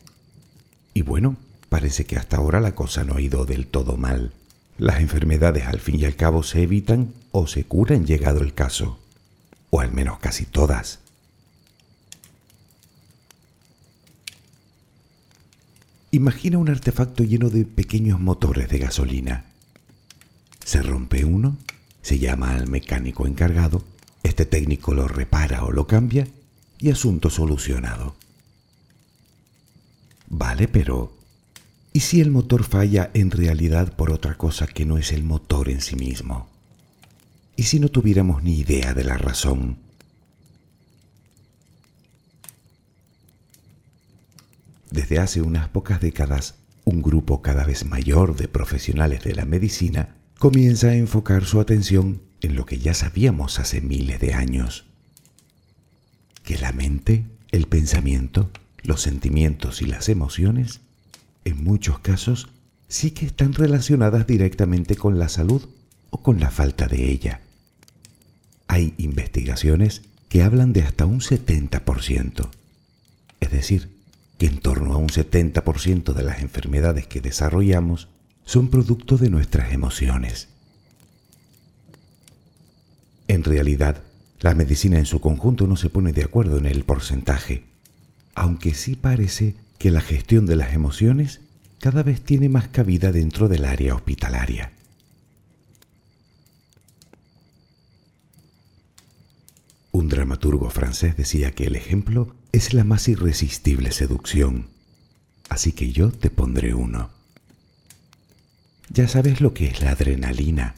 Y 0.92 1.02
bueno, 1.02 1.36
parece 1.68 2.04
que 2.04 2.16
hasta 2.16 2.38
ahora 2.38 2.58
la 2.58 2.74
cosa 2.74 3.04
no 3.04 3.14
ha 3.14 3.20
ido 3.20 3.46
del 3.46 3.68
todo 3.68 3.96
mal, 3.96 4.32
Las 4.76 4.98
enfermedades 4.98 5.66
al 5.66 5.78
fin 5.78 6.00
y 6.00 6.04
al 6.04 6.16
cabo 6.16 6.42
se 6.42 6.64
evitan 6.64 7.14
o 7.30 7.46
se 7.46 7.62
curan 7.62 8.06
llegado 8.06 8.40
el 8.40 8.54
caso, 8.54 8.98
o 9.70 9.80
al 9.80 9.92
menos 9.92 10.18
casi 10.18 10.46
todas. 10.46 10.98
Imagina 16.16 16.56
un 16.56 16.70
artefacto 16.70 17.24
lleno 17.24 17.50
de 17.50 17.66
pequeños 17.66 18.18
motores 18.18 18.70
de 18.70 18.78
gasolina. 18.78 19.44
Se 20.64 20.80
rompe 20.80 21.26
uno, 21.26 21.58
se 22.00 22.18
llama 22.18 22.54
al 22.54 22.68
mecánico 22.68 23.26
encargado, 23.26 23.84
este 24.22 24.46
técnico 24.46 24.94
lo 24.94 25.08
repara 25.08 25.62
o 25.64 25.72
lo 25.72 25.86
cambia 25.86 26.26
y 26.78 26.88
asunto 26.88 27.28
solucionado. 27.28 28.16
Vale, 30.30 30.68
pero 30.68 31.12
¿y 31.92 32.00
si 32.00 32.22
el 32.22 32.30
motor 32.30 32.64
falla 32.64 33.10
en 33.12 33.30
realidad 33.30 33.94
por 33.94 34.10
otra 34.10 34.38
cosa 34.38 34.66
que 34.66 34.86
no 34.86 34.96
es 34.96 35.12
el 35.12 35.22
motor 35.22 35.68
en 35.68 35.82
sí 35.82 35.96
mismo? 35.96 36.48
¿Y 37.56 37.64
si 37.64 37.78
no 37.78 37.90
tuviéramos 37.90 38.42
ni 38.42 38.54
idea 38.54 38.94
de 38.94 39.04
la 39.04 39.18
razón? 39.18 39.85
Desde 44.90 45.18
hace 45.18 45.42
unas 45.42 45.68
pocas 45.68 46.00
décadas, 46.00 46.54
un 46.84 47.02
grupo 47.02 47.42
cada 47.42 47.64
vez 47.64 47.84
mayor 47.84 48.36
de 48.36 48.48
profesionales 48.48 49.24
de 49.24 49.34
la 49.34 49.44
medicina 49.44 50.16
comienza 50.38 50.88
a 50.88 50.94
enfocar 50.94 51.44
su 51.44 51.60
atención 51.60 52.22
en 52.40 52.54
lo 52.54 52.66
que 52.66 52.78
ya 52.78 52.94
sabíamos 52.94 53.58
hace 53.58 53.80
miles 53.80 54.20
de 54.20 54.34
años, 54.34 54.84
que 56.44 56.58
la 56.58 56.72
mente, 56.72 57.26
el 57.50 57.66
pensamiento, 57.66 58.50
los 58.82 59.02
sentimientos 59.02 59.82
y 59.82 59.86
las 59.86 60.08
emociones, 60.08 60.80
en 61.44 61.64
muchos 61.64 61.98
casos, 61.98 62.48
sí 62.88 63.10
que 63.10 63.26
están 63.26 63.52
relacionadas 63.52 64.26
directamente 64.26 64.94
con 64.94 65.18
la 65.18 65.28
salud 65.28 65.68
o 66.10 66.22
con 66.22 66.38
la 66.38 66.50
falta 66.50 66.86
de 66.86 67.10
ella. 67.10 67.40
Hay 68.68 68.94
investigaciones 68.98 70.02
que 70.28 70.42
hablan 70.42 70.72
de 70.72 70.82
hasta 70.82 71.06
un 71.06 71.20
70%, 71.20 72.50
es 73.40 73.50
decir, 73.50 73.95
que 74.38 74.46
en 74.46 74.58
torno 74.58 74.92
a 74.92 74.98
un 74.98 75.08
70% 75.08 76.12
de 76.12 76.22
las 76.22 76.40
enfermedades 76.40 77.06
que 77.06 77.20
desarrollamos 77.20 78.08
son 78.44 78.68
producto 78.68 79.16
de 79.16 79.30
nuestras 79.30 79.72
emociones. 79.72 80.48
En 83.28 83.42
realidad, 83.42 84.02
la 84.40 84.54
medicina 84.54 84.98
en 84.98 85.06
su 85.06 85.20
conjunto 85.20 85.66
no 85.66 85.76
se 85.76 85.90
pone 85.90 86.12
de 86.12 86.24
acuerdo 86.24 86.58
en 86.58 86.66
el 86.66 86.84
porcentaje, 86.84 87.64
aunque 88.34 88.74
sí 88.74 88.94
parece 88.94 89.56
que 89.78 89.90
la 89.90 90.00
gestión 90.00 90.46
de 90.46 90.56
las 90.56 90.74
emociones 90.74 91.40
cada 91.80 92.02
vez 92.02 92.20
tiene 92.20 92.48
más 92.48 92.68
cabida 92.68 93.12
dentro 93.12 93.48
del 93.48 93.64
área 93.64 93.94
hospitalaria. 93.94 94.72
Un 99.92 100.08
dramaturgo 100.08 100.68
francés 100.68 101.16
decía 101.16 101.52
que 101.52 101.64
el 101.64 101.74
ejemplo 101.74 102.35
es 102.52 102.74
la 102.74 102.84
más 102.84 103.08
irresistible 103.08 103.92
seducción, 103.92 104.68
así 105.48 105.72
que 105.72 105.92
yo 105.92 106.10
te 106.10 106.30
pondré 106.30 106.74
uno. 106.74 107.10
Ya 108.88 109.08
sabes 109.08 109.40
lo 109.40 109.52
que 109.52 109.66
es 109.66 109.82
la 109.82 109.90
adrenalina, 109.90 110.74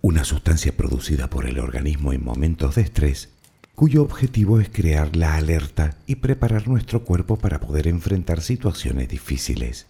una 0.00 0.24
sustancia 0.24 0.76
producida 0.76 1.28
por 1.28 1.46
el 1.46 1.58
organismo 1.58 2.12
en 2.12 2.24
momentos 2.24 2.76
de 2.76 2.82
estrés, 2.82 3.30
cuyo 3.74 4.02
objetivo 4.02 4.60
es 4.60 4.68
crear 4.68 5.16
la 5.16 5.36
alerta 5.36 5.96
y 6.06 6.16
preparar 6.16 6.68
nuestro 6.68 7.04
cuerpo 7.04 7.36
para 7.36 7.60
poder 7.60 7.88
enfrentar 7.88 8.42
situaciones 8.42 9.08
difíciles. 9.08 9.86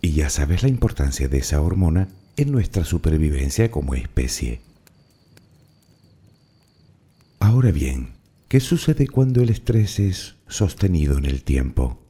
Y 0.00 0.12
ya 0.12 0.30
sabes 0.30 0.62
la 0.62 0.68
importancia 0.68 1.28
de 1.28 1.38
esa 1.38 1.60
hormona 1.60 2.08
en 2.36 2.52
nuestra 2.52 2.84
supervivencia 2.84 3.70
como 3.70 3.94
especie. 3.94 4.60
Ahora 7.38 7.72
bien, 7.72 8.10
¿qué 8.52 8.60
sucede 8.60 9.08
cuando 9.08 9.40
el 9.40 9.48
estrés 9.48 9.98
es 9.98 10.34
sostenido 10.46 11.16
en 11.16 11.24
el 11.24 11.42
tiempo? 11.42 12.02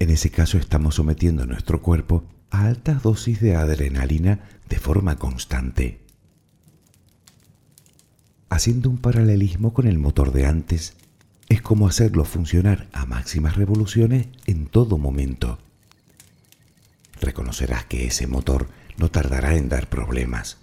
En 0.00 0.10
ese 0.10 0.30
caso 0.30 0.58
estamos 0.58 0.96
sometiendo 0.96 1.46
nuestro 1.46 1.80
cuerpo 1.80 2.24
a 2.50 2.66
altas 2.66 3.00
dosis 3.00 3.40
de 3.40 3.54
adrenalina 3.54 4.40
de 4.68 4.76
forma 4.80 5.14
constante. 5.14 6.00
Haciendo 8.48 8.90
un 8.90 8.98
paralelismo 8.98 9.72
con 9.72 9.86
el 9.86 10.00
motor 10.00 10.32
de 10.32 10.46
antes, 10.46 10.96
es 11.48 11.62
como 11.62 11.86
hacerlo 11.86 12.24
funcionar 12.24 12.88
a 12.92 13.06
máximas 13.06 13.54
revoluciones 13.54 14.26
en 14.46 14.66
todo 14.66 14.98
momento. 14.98 15.60
Reconocerás 17.20 17.84
que 17.84 18.08
ese 18.08 18.26
motor 18.26 18.66
no 18.96 19.08
tardará 19.08 19.54
en 19.54 19.68
dar 19.68 19.88
problemas. 19.88 20.58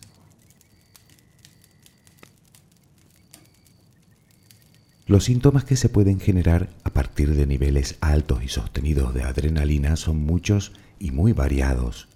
Los 5.11 5.25
síntomas 5.25 5.65
que 5.65 5.75
se 5.75 5.89
pueden 5.89 6.21
generar 6.21 6.69
a 6.85 6.91
partir 6.91 7.35
de 7.35 7.45
niveles 7.45 7.97
altos 7.99 8.45
y 8.45 8.47
sostenidos 8.47 9.13
de 9.13 9.23
adrenalina 9.23 9.97
son 9.97 10.25
muchos 10.25 10.71
y 10.99 11.11
muy 11.11 11.33
variados. 11.33 12.07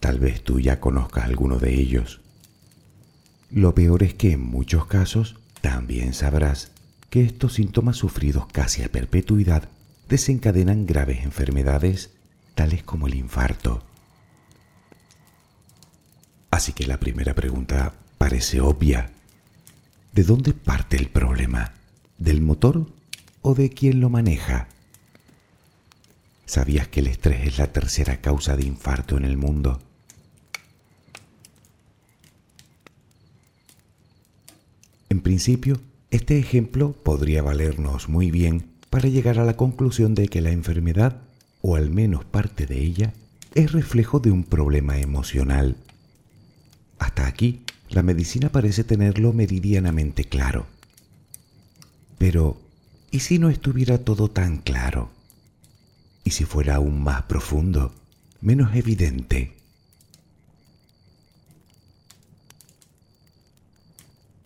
Tal 0.00 0.18
vez 0.18 0.42
tú 0.42 0.58
ya 0.58 0.80
conozcas 0.80 1.26
alguno 1.26 1.60
de 1.60 1.72
ellos. 1.72 2.20
Lo 3.48 3.76
peor 3.76 4.02
es 4.02 4.12
que 4.12 4.32
en 4.32 4.40
muchos 4.40 4.86
casos 4.86 5.36
también 5.60 6.14
sabrás 6.14 6.72
que 7.10 7.22
estos 7.22 7.54
síntomas 7.54 7.96
sufridos 7.96 8.48
casi 8.50 8.82
a 8.82 8.88
perpetuidad 8.88 9.68
desencadenan 10.08 10.86
graves 10.86 11.22
enfermedades 11.22 12.10
tales 12.56 12.82
como 12.82 13.06
el 13.06 13.14
infarto. 13.14 13.84
Así 16.50 16.72
que 16.72 16.88
la 16.88 16.98
primera 16.98 17.34
pregunta 17.34 17.94
parece 18.18 18.60
obvia. 18.60 19.12
¿De 20.12 20.24
dónde 20.24 20.54
parte 20.54 20.96
el 20.96 21.08
problema? 21.08 21.83
¿Del 22.24 22.40
motor 22.40 22.86
o 23.42 23.54
de 23.54 23.68
quién 23.68 24.00
lo 24.00 24.08
maneja? 24.08 24.68
¿Sabías 26.46 26.88
que 26.88 27.00
el 27.00 27.08
estrés 27.08 27.46
es 27.46 27.58
la 27.58 27.70
tercera 27.70 28.22
causa 28.22 28.56
de 28.56 28.64
infarto 28.64 29.18
en 29.18 29.26
el 29.26 29.36
mundo? 29.36 29.78
En 35.10 35.20
principio, 35.20 35.82
este 36.10 36.38
ejemplo 36.38 36.92
podría 36.92 37.42
valernos 37.42 38.08
muy 38.08 38.30
bien 38.30 38.70
para 38.88 39.10
llegar 39.10 39.38
a 39.38 39.44
la 39.44 39.58
conclusión 39.58 40.14
de 40.14 40.28
que 40.28 40.40
la 40.40 40.50
enfermedad, 40.50 41.20
o 41.60 41.76
al 41.76 41.90
menos 41.90 42.24
parte 42.24 42.64
de 42.64 42.78
ella, 42.78 43.12
es 43.54 43.72
reflejo 43.72 44.18
de 44.18 44.30
un 44.30 44.44
problema 44.44 44.98
emocional. 44.98 45.76
Hasta 46.98 47.26
aquí, 47.26 47.64
la 47.90 48.02
medicina 48.02 48.48
parece 48.48 48.82
tenerlo 48.82 49.34
meridianamente 49.34 50.24
claro. 50.24 50.64
Pero, 52.24 52.56
¿y 53.10 53.20
si 53.20 53.38
no 53.38 53.50
estuviera 53.50 53.98
todo 53.98 54.30
tan 54.30 54.56
claro? 54.56 55.10
¿Y 56.24 56.30
si 56.30 56.46
fuera 56.46 56.76
aún 56.76 57.04
más 57.04 57.24
profundo, 57.24 57.92
menos 58.40 58.74
evidente? 58.74 59.52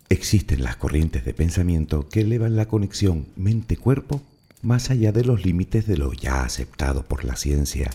Existen 0.09 0.61
las 0.61 0.75
corrientes 0.75 1.23
de 1.23 1.33
pensamiento 1.33 2.09
que 2.09 2.19
elevan 2.19 2.57
la 2.57 2.65
conexión 2.65 3.27
mente-cuerpo 3.37 4.21
más 4.61 4.89
allá 4.89 5.13
de 5.13 5.23
los 5.23 5.45
límites 5.45 5.87
de 5.87 5.95
lo 5.95 6.11
ya 6.11 6.43
aceptado 6.43 7.03
por 7.03 7.23
la 7.23 7.37
ciencia. 7.37 7.91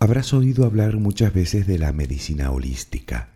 Habrás 0.00 0.32
oído 0.32 0.64
hablar 0.64 0.96
muchas 0.96 1.32
veces 1.32 1.68
de 1.68 1.78
la 1.78 1.92
medicina 1.92 2.50
holística. 2.50 3.28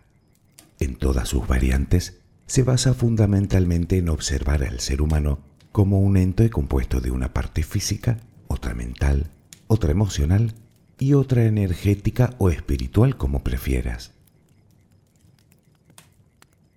En 0.81 0.97
todas 0.97 1.29
sus 1.29 1.47
variantes 1.47 2.15
se 2.47 2.63
basa 2.63 2.93
fundamentalmente 2.93 3.97
en 3.97 4.09
observar 4.09 4.63
al 4.63 4.79
ser 4.79 5.01
humano 5.01 5.39
como 5.71 5.99
un 5.99 6.17
ente 6.17 6.49
compuesto 6.49 7.01
de 7.01 7.11
una 7.11 7.33
parte 7.33 7.63
física, 7.63 8.19
otra 8.47 8.75
mental, 8.75 9.31
otra 9.67 9.91
emocional 9.91 10.53
y 10.99 11.13
otra 11.13 11.45
energética 11.45 12.35
o 12.37 12.49
espiritual 12.49 13.17
como 13.17 13.43
prefieras. 13.43 14.11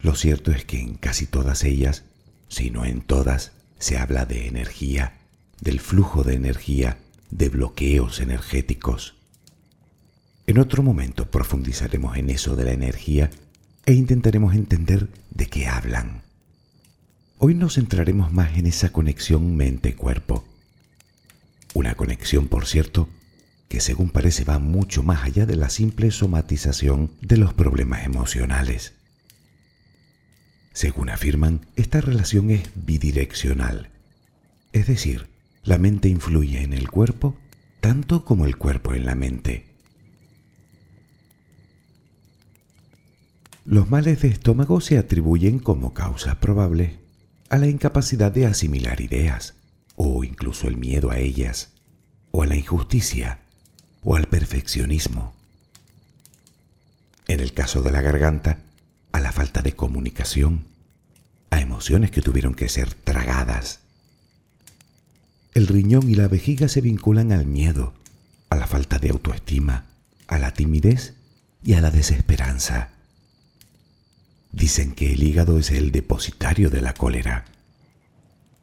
Lo 0.00 0.14
cierto 0.14 0.52
es 0.52 0.64
que 0.64 0.80
en 0.80 0.94
casi 0.94 1.26
todas 1.26 1.64
ellas, 1.64 2.04
si 2.48 2.70
no 2.70 2.84
en 2.84 3.00
todas, 3.00 3.52
se 3.78 3.98
habla 3.98 4.24
de 4.24 4.46
energía, 4.46 5.18
del 5.60 5.80
flujo 5.80 6.22
de 6.22 6.34
energía, 6.34 6.98
de 7.30 7.48
bloqueos 7.48 8.20
energéticos. 8.20 9.16
En 10.46 10.58
otro 10.58 10.82
momento 10.82 11.30
profundizaremos 11.30 12.16
en 12.16 12.30
eso 12.30 12.56
de 12.56 12.64
la 12.64 12.72
energía 12.72 13.30
e 13.86 13.94
intentaremos 13.94 14.54
entender 14.54 15.08
de 15.30 15.46
qué 15.46 15.68
hablan. 15.68 16.22
Hoy 17.38 17.54
nos 17.54 17.74
centraremos 17.74 18.32
más 18.32 18.58
en 18.58 18.66
esa 18.66 18.90
conexión 18.92 19.56
mente-cuerpo. 19.56 20.44
Una 21.72 21.94
conexión, 21.94 22.48
por 22.48 22.66
cierto, 22.66 23.08
que 23.68 23.80
según 23.80 24.10
parece 24.10 24.44
va 24.44 24.58
mucho 24.58 25.04
más 25.04 25.22
allá 25.22 25.46
de 25.46 25.56
la 25.56 25.70
simple 25.70 26.10
somatización 26.10 27.12
de 27.20 27.36
los 27.36 27.54
problemas 27.54 28.04
emocionales. 28.04 28.94
Según 30.72 31.08
afirman, 31.08 31.66
esta 31.76 32.00
relación 32.00 32.50
es 32.50 32.68
bidireccional, 32.74 33.90
es 34.72 34.86
decir, 34.86 35.28
la 35.62 35.78
mente 35.78 36.08
influye 36.08 36.62
en 36.62 36.72
el 36.72 36.90
cuerpo 36.90 37.36
tanto 37.80 38.24
como 38.24 38.46
el 38.46 38.56
cuerpo 38.56 38.94
en 38.94 39.06
la 39.06 39.14
mente. 39.14 39.75
Los 43.66 43.90
males 43.90 44.22
de 44.22 44.28
estómago 44.28 44.80
se 44.80 44.96
atribuyen 44.96 45.58
como 45.58 45.92
causas 45.92 46.36
probables 46.36 46.92
a 47.48 47.58
la 47.58 47.66
incapacidad 47.66 48.30
de 48.30 48.46
asimilar 48.46 49.00
ideas, 49.00 49.54
o 49.96 50.22
incluso 50.22 50.68
el 50.68 50.76
miedo 50.76 51.10
a 51.10 51.18
ellas, 51.18 51.70
o 52.30 52.44
a 52.44 52.46
la 52.46 52.54
injusticia, 52.54 53.40
o 54.04 54.14
al 54.14 54.28
perfeccionismo. 54.28 55.34
En 57.26 57.40
el 57.40 57.54
caso 57.54 57.82
de 57.82 57.90
la 57.90 58.02
garganta, 58.02 58.60
a 59.10 59.18
la 59.18 59.32
falta 59.32 59.62
de 59.62 59.72
comunicación, 59.72 60.66
a 61.50 61.60
emociones 61.60 62.12
que 62.12 62.22
tuvieron 62.22 62.54
que 62.54 62.68
ser 62.68 62.94
tragadas. 62.94 63.80
El 65.54 65.66
riñón 65.66 66.08
y 66.08 66.14
la 66.14 66.28
vejiga 66.28 66.68
se 66.68 66.82
vinculan 66.82 67.32
al 67.32 67.46
miedo, 67.46 67.94
a 68.48 68.54
la 68.54 68.68
falta 68.68 69.00
de 69.00 69.10
autoestima, 69.10 69.86
a 70.28 70.38
la 70.38 70.52
timidez 70.52 71.14
y 71.64 71.72
a 71.72 71.80
la 71.80 71.90
desesperanza. 71.90 72.95
Dicen 74.56 74.94
que 74.94 75.12
el 75.12 75.22
hígado 75.22 75.58
es 75.58 75.70
el 75.70 75.92
depositario 75.92 76.70
de 76.70 76.80
la 76.80 76.94
cólera. 76.94 77.44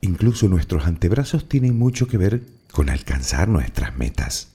Incluso 0.01 0.47
nuestros 0.47 0.87
antebrazos 0.87 1.47
tienen 1.47 1.77
mucho 1.77 2.07
que 2.07 2.17
ver 2.17 2.41
con 2.71 2.89
alcanzar 2.89 3.47
nuestras 3.47 3.95
metas. 3.95 4.47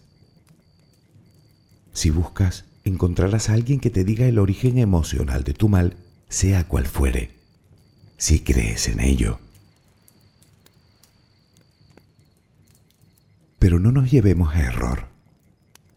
Si 1.93 2.11
buscas, 2.11 2.65
encontrarás 2.83 3.49
a 3.49 3.53
alguien 3.53 3.79
que 3.79 3.89
te 3.89 4.03
diga 4.03 4.27
el 4.27 4.41
origen 4.41 4.79
emocional 4.79 5.45
de 5.45 5.55
tu 5.55 5.69
mal, 5.69 5.97
sea 6.29 6.67
cual 6.67 6.87
fuere, 6.87 7.31
si 8.17 8.41
crees 8.41 8.89
en 8.89 8.99
ello. 8.99 9.39
Pero 13.61 13.79
no 13.79 13.93
nos 13.93 14.11
llevemos 14.11 14.57
a 14.57 14.63
error. 14.63 15.07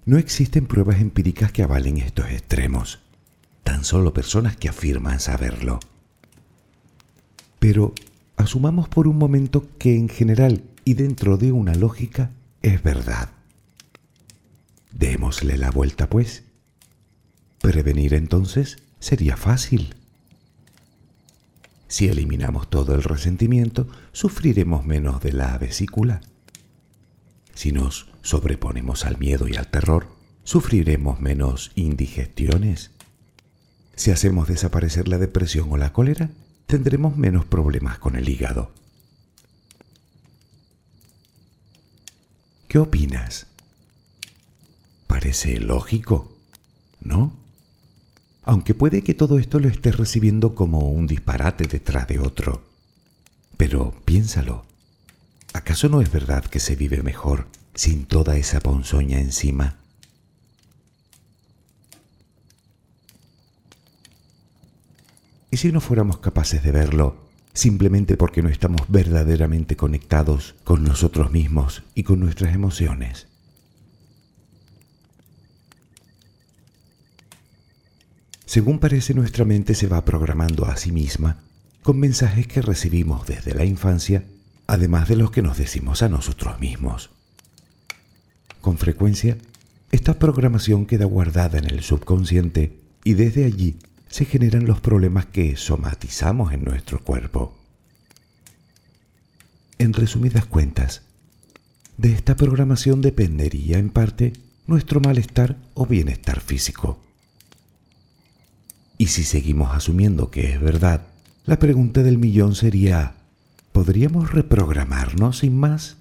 No 0.05 0.19
existen 0.19 0.67
pruebas 0.67 1.01
empíricas 1.01 1.51
que 1.51 1.63
avalen 1.63 1.97
estos 1.97 2.29
extremos 2.29 2.99
tan 3.63 3.83
solo 3.83 4.13
personas 4.13 4.55
que 4.55 4.69
afirman 4.69 5.19
saberlo. 5.19 5.79
Pero 7.59 7.93
asumamos 8.37 8.89
por 8.89 9.07
un 9.07 9.17
momento 9.17 9.67
que 9.77 9.95
en 9.95 10.09
general 10.09 10.63
y 10.83 10.95
dentro 10.95 11.37
de 11.37 11.51
una 11.51 11.75
lógica 11.75 12.31
es 12.61 12.81
verdad. 12.83 13.29
Démosle 14.91 15.57
la 15.57 15.71
vuelta, 15.71 16.09
pues. 16.09 16.43
Prevenir 17.61 18.13
entonces 18.13 18.77
sería 18.99 19.37
fácil. 19.37 19.95
Si 21.87 22.07
eliminamos 22.07 22.69
todo 22.69 22.95
el 22.95 23.03
resentimiento, 23.03 23.87
sufriremos 24.11 24.85
menos 24.85 25.21
de 25.21 25.33
la 25.33 25.57
vesícula. 25.57 26.21
Si 27.53 27.71
nos 27.71 28.07
sobreponemos 28.21 29.05
al 29.05 29.17
miedo 29.17 29.47
y 29.47 29.55
al 29.55 29.67
terror, 29.67 30.07
sufriremos 30.43 31.19
menos 31.19 31.71
indigestiones. 31.75 32.91
Si 33.95 34.11
hacemos 34.11 34.47
desaparecer 34.47 35.07
la 35.07 35.17
depresión 35.17 35.71
o 35.71 35.77
la 35.77 35.93
cólera, 35.93 36.29
tendremos 36.65 37.17
menos 37.17 37.45
problemas 37.45 37.99
con 37.99 38.15
el 38.15 38.27
hígado. 38.29 38.71
¿Qué 42.67 42.79
opinas? 42.79 43.47
Parece 45.07 45.59
lógico, 45.59 46.31
¿no? 47.01 47.35
Aunque 48.43 48.73
puede 48.73 49.03
que 49.03 49.13
todo 49.13 49.37
esto 49.39 49.59
lo 49.59 49.67
estés 49.67 49.97
recibiendo 49.97 50.55
como 50.55 50.89
un 50.89 51.05
disparate 51.05 51.67
detrás 51.67 52.07
de 52.07 52.19
otro. 52.19 52.63
Pero 53.57 53.93
piénsalo. 54.05 54.65
¿Acaso 55.53 55.89
no 55.89 56.01
es 56.01 56.11
verdad 56.11 56.45
que 56.45 56.61
se 56.61 56.77
vive 56.77 57.03
mejor 57.03 57.47
sin 57.75 58.05
toda 58.05 58.37
esa 58.37 58.61
ponzoña 58.61 59.19
encima? 59.19 59.80
¿Y 65.51 65.57
si 65.57 65.73
no 65.73 65.81
fuéramos 65.81 66.19
capaces 66.19 66.63
de 66.63 66.71
verlo 66.71 67.29
simplemente 67.53 68.15
porque 68.15 68.41
no 68.41 68.47
estamos 68.47 68.83
verdaderamente 68.87 69.75
conectados 69.75 70.55
con 70.63 70.83
nosotros 70.83 71.31
mismos 71.31 71.83
y 71.93 72.03
con 72.03 72.21
nuestras 72.21 72.55
emociones? 72.55 73.27
Según 78.45 78.79
parece, 78.79 79.13
nuestra 79.13 79.43
mente 79.43 79.75
se 79.75 79.87
va 79.87 80.05
programando 80.05 80.65
a 80.65 80.77
sí 80.77 80.93
misma 80.93 81.43
con 81.83 81.99
mensajes 81.99 82.47
que 82.47 82.61
recibimos 82.61 83.27
desde 83.27 83.53
la 83.53 83.65
infancia, 83.65 84.23
además 84.67 85.09
de 85.09 85.17
los 85.17 85.31
que 85.31 85.41
nos 85.41 85.57
decimos 85.57 86.01
a 86.01 86.09
nosotros 86.09 86.59
mismos. 86.59 87.09
Con 88.61 88.77
frecuencia, 88.77 89.37
esta 89.91 90.17
programación 90.17 90.85
queda 90.85 91.05
guardada 91.05 91.57
en 91.57 91.65
el 91.65 91.81
subconsciente 91.81 92.77
y 93.03 93.15
desde 93.15 93.45
allí 93.45 93.79
se 94.11 94.25
generan 94.25 94.67
los 94.67 94.81
problemas 94.81 95.25
que 95.25 95.55
somatizamos 95.55 96.51
en 96.51 96.65
nuestro 96.65 96.99
cuerpo. 96.99 97.57
En 99.77 99.93
resumidas 99.93 100.45
cuentas, 100.45 101.03
de 101.97 102.11
esta 102.11 102.35
programación 102.35 103.01
dependería 103.01 103.79
en 103.79 103.89
parte 103.89 104.33
nuestro 104.67 104.99
malestar 104.99 105.57
o 105.73 105.85
bienestar 105.85 106.41
físico. 106.41 106.99
Y 108.97 109.07
si 109.07 109.23
seguimos 109.23 109.73
asumiendo 109.73 110.29
que 110.29 110.53
es 110.53 110.61
verdad, 110.61 111.07
la 111.45 111.57
pregunta 111.57 112.03
del 112.03 112.17
millón 112.17 112.53
sería, 112.53 113.15
¿podríamos 113.71 114.31
reprogramarnos 114.31 115.39
sin 115.39 115.57
más? 115.57 115.95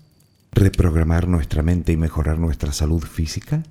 ¿Reprogramar 0.52 1.28
nuestra 1.28 1.62
mente 1.62 1.92
y 1.92 1.96
mejorar 1.96 2.40
nuestra 2.40 2.72
salud 2.72 3.04
física? 3.04 3.62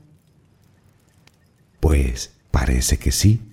Pues 1.81 2.31
parece 2.51 2.97
que 2.97 3.11
sí. 3.11 3.48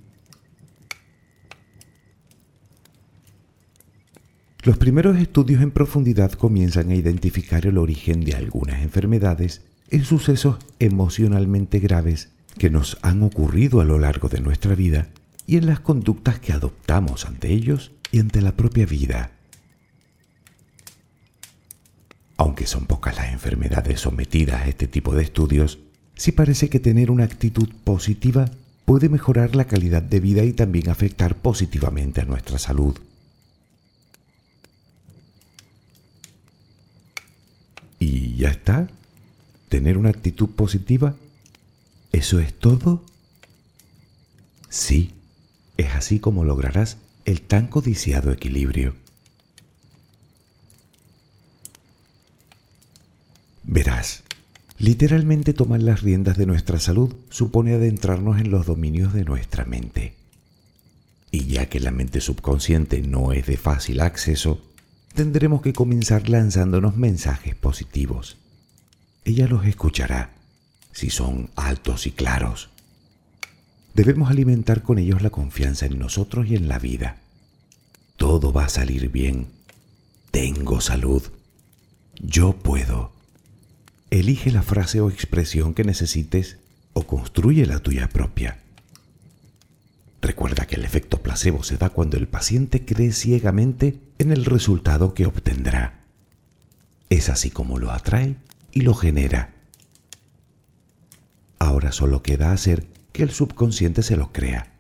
Los 4.67 4.79
primeros 4.79 5.17
estudios 5.19 5.63
en 5.63 5.71
profundidad 5.71 6.33
comienzan 6.33 6.91
a 6.91 6.97
identificar 6.97 7.67
el 7.67 7.79
origen 7.79 8.25
de 8.25 8.35
algunas 8.35 8.83
enfermedades 8.83 9.63
en 9.91 10.05
sucesos 10.05 10.57
emocionalmente 10.81 11.79
graves 11.79 12.31
que 12.59 12.69
nos 12.69 12.99
han 13.03 13.23
ocurrido 13.23 13.81
a 13.81 13.85
lo 13.85 14.01
largo 14.01 14.29
de 14.29 14.41
nuestra 14.41 14.75
vida 14.75 15.07
y 15.47 15.57
en 15.57 15.67
las 15.67 15.79
conductas 15.79 16.41
que 16.41 16.53
adoptamos 16.53 17.27
ante 17.27 17.53
ellos 17.53 17.93
y 18.11 18.19
ante 18.19 18.41
la 18.41 18.57
propia 18.57 18.87
vida. 18.87 19.31
Aunque 22.37 22.67
son 22.67 22.87
pocas 22.87 23.15
las 23.15 23.33
enfermedades 23.33 24.01
sometidas 24.01 24.63
a 24.63 24.69
este 24.69 24.89
tipo 24.89 25.15
de 25.15 25.23
estudios, 25.23 25.79
sí 26.17 26.33
parece 26.33 26.69
que 26.69 26.81
tener 26.81 27.13
una 27.13 27.23
actitud 27.23 27.69
positiva 27.85 28.51
puede 28.85 29.09
mejorar 29.11 29.55
la 29.55 29.67
calidad 29.67 30.03
de 30.03 30.19
vida 30.19 30.43
y 30.43 30.53
también 30.53 30.91
afectar 30.91 31.37
positivamente 31.37 32.21
a 32.21 32.25
nuestra 32.25 32.59
salud. 32.59 32.99
Y 37.99 38.37
ya 38.37 38.51
está. 38.51 38.89
Tener 39.69 39.99
una 39.99 40.11
actitud 40.11 40.51
positiva. 40.51 41.17
¿Eso 42.13 42.39
es 42.39 42.55
todo? 42.55 43.05
Sí, 44.69 45.13
es 45.77 45.95
así 45.95 46.21
como 46.21 46.45
lograrás 46.45 46.99
el 47.25 47.43
tan 47.43 47.67
codiciado 47.67 48.31
equilibrio. 48.33 48.95
Verás, 53.65 54.23
literalmente 54.79 55.53
tomar 55.53 55.83
las 55.83 56.03
riendas 56.03 56.39
de 56.39 56.47
nuestra 56.47 56.79
salud 56.79 57.15
supone 57.31 57.75
adentrarnos 57.75 58.39
en 58.39 58.51
los 58.51 58.65
dominios 58.65 59.13
de 59.13 59.25
nuestra 59.25 59.65
mente. 59.65 60.15
Y 61.33 61.47
ya 61.47 61.69
que 61.69 61.81
la 61.81 61.91
mente 61.91 62.21
subconsciente 62.21 63.03
no 63.03 63.33
es 63.33 63.47
de 63.47 63.57
fácil 63.57 64.01
acceso, 64.01 64.63
tendremos 65.17 65.63
que 65.63 65.73
comenzar 65.73 66.29
lanzándonos 66.29 66.97
mensajes 66.97 67.57
positivos. 67.57 68.37
Ella 69.25 69.49
los 69.49 69.65
escuchará, 69.67 70.35
si 70.93 71.11
son 71.11 71.51
altos 71.57 72.07
y 72.07 72.13
claros. 72.13 72.69
Debemos 73.95 74.31
alimentar 74.31 74.83
con 74.83 74.99
ellos 74.99 75.23
la 75.23 75.31
confianza 75.31 75.87
en 75.87 75.99
nosotros 75.99 76.47
y 76.47 76.55
en 76.55 76.69
la 76.69 76.79
vida. 76.79 77.17
Todo 78.17 78.53
va 78.53 78.67
a 78.67 78.69
salir 78.69 79.11
bien. 79.11 79.49
Tengo 80.31 80.83
salud. 80.83 81.23
Yo 82.21 82.53
puedo. 82.53 83.11
Elige 84.11 84.53
la 84.53 84.63
frase 84.63 85.01
o 85.01 85.09
expresión 85.09 85.73
que 85.73 85.83
necesites 85.83 86.59
o 86.93 87.07
construye 87.07 87.65
la 87.65 87.81
tuya 87.81 88.09
propia. 88.11 88.59
Recuerda 90.27 90.67
que 90.67 90.75
el 90.75 90.85
efecto 90.85 91.23
placebo 91.23 91.63
se 91.63 91.77
da 91.77 91.91
cuando 91.91 92.17
el 92.17 92.27
paciente 92.27 92.85
cree 92.85 93.13
ciegamente 93.13 94.01
en 94.19 94.33
el 94.33 94.45
resultado 94.45 95.15
que 95.15 95.25
obtendrá. 95.25 96.01
Es 97.11 97.29
así 97.29 97.49
como 97.49 97.79
lo 97.79 97.93
atrae 97.93 98.35
y 98.73 98.81
lo 98.81 98.95
genera. 98.95 99.55
Ahora 101.61 101.93
solo 101.93 102.25
queda 102.25 102.51
hacer 102.51 102.89
que 103.13 103.23
el 103.23 103.31
subconsciente 103.31 104.03
se 104.03 104.17
lo 104.17 104.33
crea, 104.33 104.73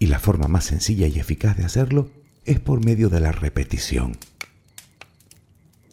y 0.00 0.06
la 0.06 0.18
forma 0.18 0.48
más 0.48 0.64
sencilla 0.64 1.06
y 1.06 1.20
eficaz 1.20 1.56
de 1.56 1.64
hacerlo 1.64 2.10
es 2.44 2.58
por 2.58 2.84
medio 2.84 3.08
de 3.08 3.20
la 3.20 3.30
repetición. 3.30 4.16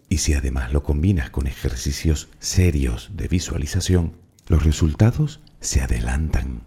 Y 0.10 0.18
si 0.18 0.34
además 0.34 0.74
lo 0.74 0.82
combinas 0.82 1.30
con 1.30 1.46
ejercicios 1.46 2.30
serios 2.40 3.12
de 3.14 3.28
visualización, 3.28 4.14
los 4.48 4.64
resultados 4.64 5.42
se 5.60 5.82
adelantan. 5.82 6.64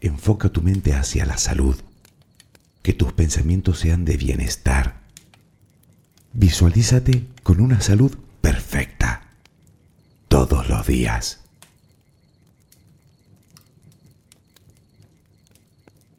Enfoca 0.00 0.48
tu 0.48 0.62
mente 0.62 0.94
hacia 0.94 1.26
la 1.26 1.38
salud. 1.38 1.76
Que 2.82 2.92
tus 2.92 3.12
pensamientos 3.12 3.80
sean 3.80 4.04
de 4.04 4.16
bienestar. 4.16 5.00
Visualízate 6.32 7.26
con 7.42 7.60
una 7.60 7.80
salud 7.80 8.16
perfecta. 8.40 9.28
Todos 10.28 10.68
los 10.68 10.86
días. 10.86 11.40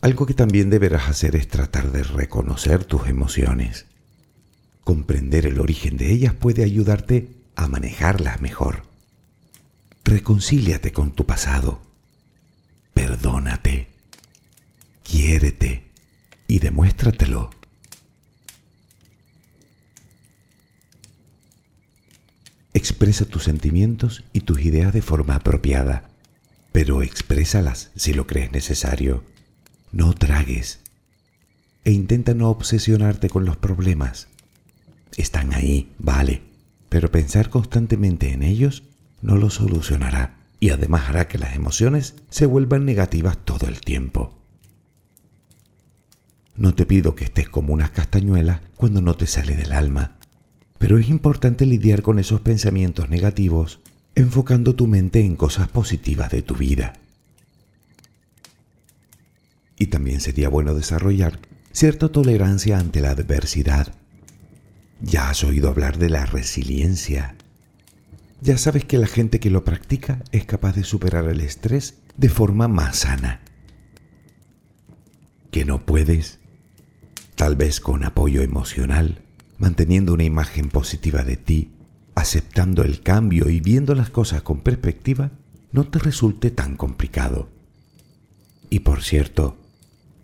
Algo 0.02 0.26
que 0.26 0.34
también 0.34 0.70
deberás 0.70 1.10
hacer 1.10 1.36
es 1.36 1.48
tratar 1.48 1.92
de 1.92 2.04
reconocer 2.04 2.86
tus 2.86 3.08
emociones. 3.08 3.86
Comprender 4.84 5.46
el 5.46 5.60
origen 5.60 5.98
de 5.98 6.12
ellas 6.12 6.34
puede 6.34 6.64
ayudarte 6.64 7.36
a 7.56 7.68
manejarlas 7.68 8.40
mejor. 8.40 8.84
Reconcíliate 10.06 10.94
con 10.94 11.12
tu 11.12 11.26
pasado. 11.26 11.82
Quiérete 15.04 15.92
y 16.48 16.60
demuéstratelo. 16.60 17.50
Expresa 22.74 23.26
tus 23.26 23.44
sentimientos 23.44 24.24
y 24.34 24.42
tus 24.42 24.62
ideas 24.62 24.94
de 24.94 25.02
forma 25.02 25.36
apropiada, 25.36 26.10
pero 26.72 27.02
exprésalas 27.02 27.92
si 27.96 28.14
lo 28.14 28.28
crees 28.28 28.52
necesario. 28.52 29.24
No 29.92 30.14
tragues 30.14 30.80
e 31.86 31.92
intenta 31.92 32.34
no 32.34 32.50
obsesionarte 32.50 33.30
con 33.30 33.46
los 33.46 33.58
problemas. 33.58 34.28
Están 35.16 35.54
ahí, 35.54 35.94
vale, 35.98 36.44
pero 36.90 37.12
pensar 37.12 37.50
constantemente 37.50 38.34
en 38.34 38.44
ellos 38.44 38.84
no 39.22 39.38
lo 39.38 39.50
solucionará 39.50 40.37
y 40.60 40.70
además 40.70 41.10
hará 41.10 41.28
que 41.28 41.38
las 41.38 41.56
emociones 41.56 42.16
se 42.30 42.46
vuelvan 42.46 42.86
negativas 42.86 43.38
todo 43.44 43.68
el 43.68 43.82
tiempo. 43.82 44.38
No 46.56 46.74
te 46.74 46.86
pido 46.86 47.16
que 47.16 47.26
estés 47.26 47.50
como 47.50 47.74
unas 47.74 47.92
castañuelas 47.92 48.62
cuando 48.76 49.02
no 49.02 49.16
te 49.16 49.28
sale 49.28 49.56
del 49.56 49.72
alma, 49.72 50.18
pero 50.80 50.98
es 50.98 51.10
importante 51.10 51.66
lidiar 51.66 52.02
con 52.02 52.18
esos 52.20 52.42
pensamientos 52.42 53.10
negativos 53.10 53.80
enfocando 54.16 54.74
tu 54.74 54.88
mente 54.88 55.22
en 55.22 55.36
cosas 55.36 55.68
positivas 55.68 56.32
de 56.32 56.42
tu 56.42 56.56
vida. 56.56 56.94
Y 59.78 59.88
también 59.88 60.22
sería 60.22 60.50
bueno 60.50 60.74
desarrollar 60.74 61.40
cierta 61.72 62.10
tolerancia 62.10 62.80
ante 62.80 63.02
la 63.02 63.12
adversidad. 63.12 63.94
Ya 65.02 65.30
has 65.30 65.44
oído 65.44 65.70
hablar 65.70 66.00
de 66.00 66.10
la 66.10 66.26
resiliencia 66.26 67.36
ya 68.42 68.58
sabes 68.58 68.86
que 68.86 68.98
la 68.98 69.08
gente 69.08 69.40
que 69.40 69.50
lo 69.50 69.64
practica 69.64 70.24
es 70.32 70.46
capaz 70.46 70.76
de 70.76 70.84
superar 70.84 71.26
el 71.26 71.42
estrés 71.42 71.96
de 72.18 72.30
forma 72.30 72.68
más 72.68 72.98
sana. 72.98 73.42
¿Que 75.52 75.66
no 75.66 75.86
puedes? 75.86 76.40
Tal 77.36 77.56
vez 77.56 77.80
con 77.80 78.04
apoyo 78.04 78.42
emocional, 78.42 79.22
manteniendo 79.58 80.14
una 80.14 80.24
imagen 80.24 80.70
positiva 80.70 81.24
de 81.24 81.38
ti, 81.38 81.72
aceptando 82.16 82.84
el 82.84 83.02
cambio 83.02 83.50
y 83.50 83.60
viendo 83.60 83.96
las 83.96 84.10
cosas 84.10 84.42
con 84.42 84.62
perspectiva, 84.62 85.32
no 85.72 85.86
te 85.86 86.00
resulte 86.00 86.52
tan 86.52 86.76
complicado. 86.76 87.50
Y 88.70 88.80
por 88.80 89.04
cierto, 89.04 89.58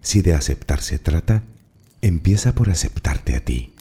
si 0.01 0.21
de 0.21 0.33
aceptar 0.33 0.81
se 0.81 0.99
trata, 0.99 1.43
empieza 2.01 2.53
por 2.53 2.69
aceptarte 2.69 3.35
a 3.35 3.45
ti. 3.45 3.72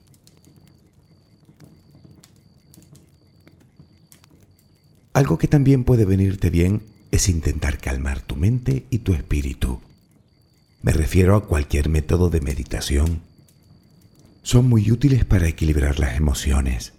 Algo 5.12 5.36
que 5.36 5.48
también 5.48 5.84
puede 5.84 6.04
venirte 6.06 6.48
bien 6.48 6.82
es 7.10 7.28
intentar 7.28 7.78
calmar 7.78 8.22
tu 8.22 8.36
mente 8.36 8.86
y 8.88 9.00
tu 9.00 9.12
espíritu. 9.12 9.80
Me 10.80 10.92
refiero 10.92 11.36
a 11.36 11.46
cualquier 11.46 11.90
método 11.90 12.30
de 12.30 12.40
meditación. 12.40 13.20
Son 14.42 14.68
muy 14.68 14.90
útiles 14.90 15.24
para 15.24 15.46
equilibrar 15.46 15.98
las 15.98 16.16
emociones. 16.16 16.94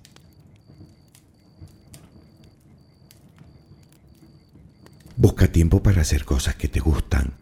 Busca 5.18 5.52
tiempo 5.52 5.82
para 5.82 6.02
hacer 6.02 6.24
cosas 6.24 6.56
que 6.56 6.68
te 6.68 6.80
gustan, 6.80 7.34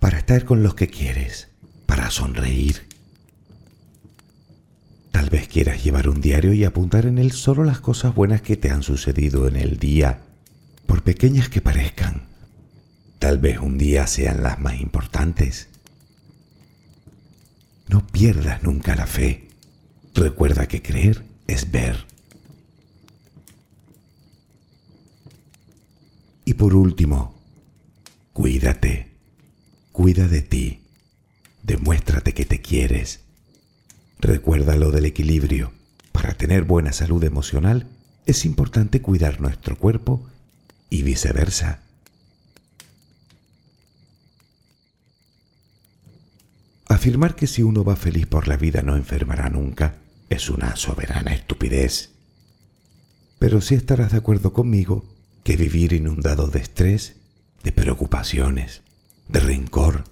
para 0.00 0.18
estar 0.18 0.44
con 0.44 0.62
los 0.62 0.74
que 0.74 0.88
quieres, 0.88 1.48
para 1.84 2.10
sonreír. 2.10 2.85
Tal 5.16 5.30
vez 5.30 5.48
quieras 5.48 5.82
llevar 5.82 6.10
un 6.10 6.20
diario 6.20 6.52
y 6.52 6.64
apuntar 6.64 7.06
en 7.06 7.16
él 7.16 7.32
solo 7.32 7.64
las 7.64 7.80
cosas 7.80 8.14
buenas 8.14 8.42
que 8.42 8.58
te 8.58 8.70
han 8.70 8.82
sucedido 8.82 9.48
en 9.48 9.56
el 9.56 9.78
día, 9.78 10.20
por 10.84 11.02
pequeñas 11.04 11.48
que 11.48 11.62
parezcan. 11.62 12.24
Tal 13.18 13.38
vez 13.38 13.58
un 13.58 13.78
día 13.78 14.06
sean 14.08 14.42
las 14.42 14.60
más 14.60 14.78
importantes. 14.78 15.70
No 17.88 18.06
pierdas 18.06 18.62
nunca 18.62 18.94
la 18.94 19.06
fe. 19.06 19.48
Recuerda 20.12 20.68
que 20.68 20.82
creer 20.82 21.24
es 21.46 21.70
ver. 21.70 22.04
Y 26.44 26.52
por 26.52 26.74
último, 26.74 27.40
cuídate. 28.34 29.12
Cuida 29.92 30.28
de 30.28 30.42
ti. 30.42 30.82
Demuéstrate 31.62 32.34
que 32.34 32.44
te 32.44 32.60
quieres 32.60 33.25
Recuerda 34.18 34.76
lo 34.76 34.90
del 34.90 35.04
equilibrio. 35.04 35.72
Para 36.12 36.34
tener 36.34 36.64
buena 36.64 36.92
salud 36.92 37.22
emocional 37.24 37.86
es 38.24 38.44
importante 38.44 39.02
cuidar 39.02 39.40
nuestro 39.40 39.76
cuerpo 39.76 40.26
y 40.90 41.02
viceversa. 41.02 41.80
Afirmar 46.88 47.34
que 47.34 47.46
si 47.46 47.62
uno 47.62 47.84
va 47.84 47.96
feliz 47.96 48.26
por 48.26 48.48
la 48.48 48.56
vida 48.56 48.82
no 48.82 48.96
enfermará 48.96 49.50
nunca 49.50 49.96
es 50.28 50.48
una 50.50 50.76
soberana 50.76 51.34
estupidez. 51.34 52.10
Pero 53.38 53.60
sí 53.60 53.74
estarás 53.74 54.12
de 54.12 54.18
acuerdo 54.18 54.52
conmigo 54.52 55.04
que 55.44 55.56
vivir 55.56 55.92
inundado 55.92 56.48
de 56.48 56.60
estrés, 56.60 57.16
de 57.62 57.72
preocupaciones, 57.72 58.82
de 59.28 59.40
rencor, 59.40 60.04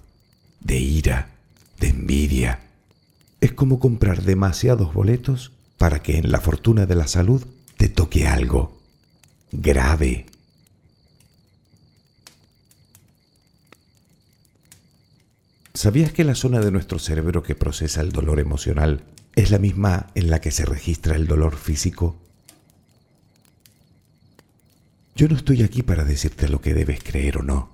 de 0.59 0.79
ira, 0.79 1.29
de 1.79 1.89
envidia, 1.89 2.64
es 3.45 3.53
como 3.53 3.79
comprar 3.79 4.23
demasiados 4.23 4.93
boletos 4.93 5.51
para 5.77 6.01
que 6.01 6.17
en 6.17 6.31
la 6.31 6.41
fortuna 6.41 6.87
de 6.87 6.95
la 6.95 7.07
salud 7.07 7.45
te 7.77 7.89
toque 7.89 8.27
algo 8.27 8.81
grave. 9.51 10.25
¿Sabías 15.75 16.11
que 16.11 16.23
la 16.23 16.33
zona 16.33 16.59
de 16.59 16.71
nuestro 16.71 16.97
cerebro 16.97 17.43
que 17.43 17.53
procesa 17.53 18.01
el 18.01 18.11
dolor 18.11 18.39
emocional 18.39 19.03
es 19.35 19.51
la 19.51 19.59
misma 19.59 20.07
en 20.15 20.31
la 20.31 20.41
que 20.41 20.49
se 20.51 20.65
registra 20.65 21.15
el 21.15 21.27
dolor 21.27 21.55
físico? 21.55 22.17
Yo 25.15 25.27
no 25.27 25.35
estoy 25.35 25.61
aquí 25.61 25.83
para 25.83 26.03
decirte 26.03 26.49
lo 26.49 26.61
que 26.61 26.73
debes 26.73 27.03
creer 27.03 27.37
o 27.37 27.43
no. 27.43 27.69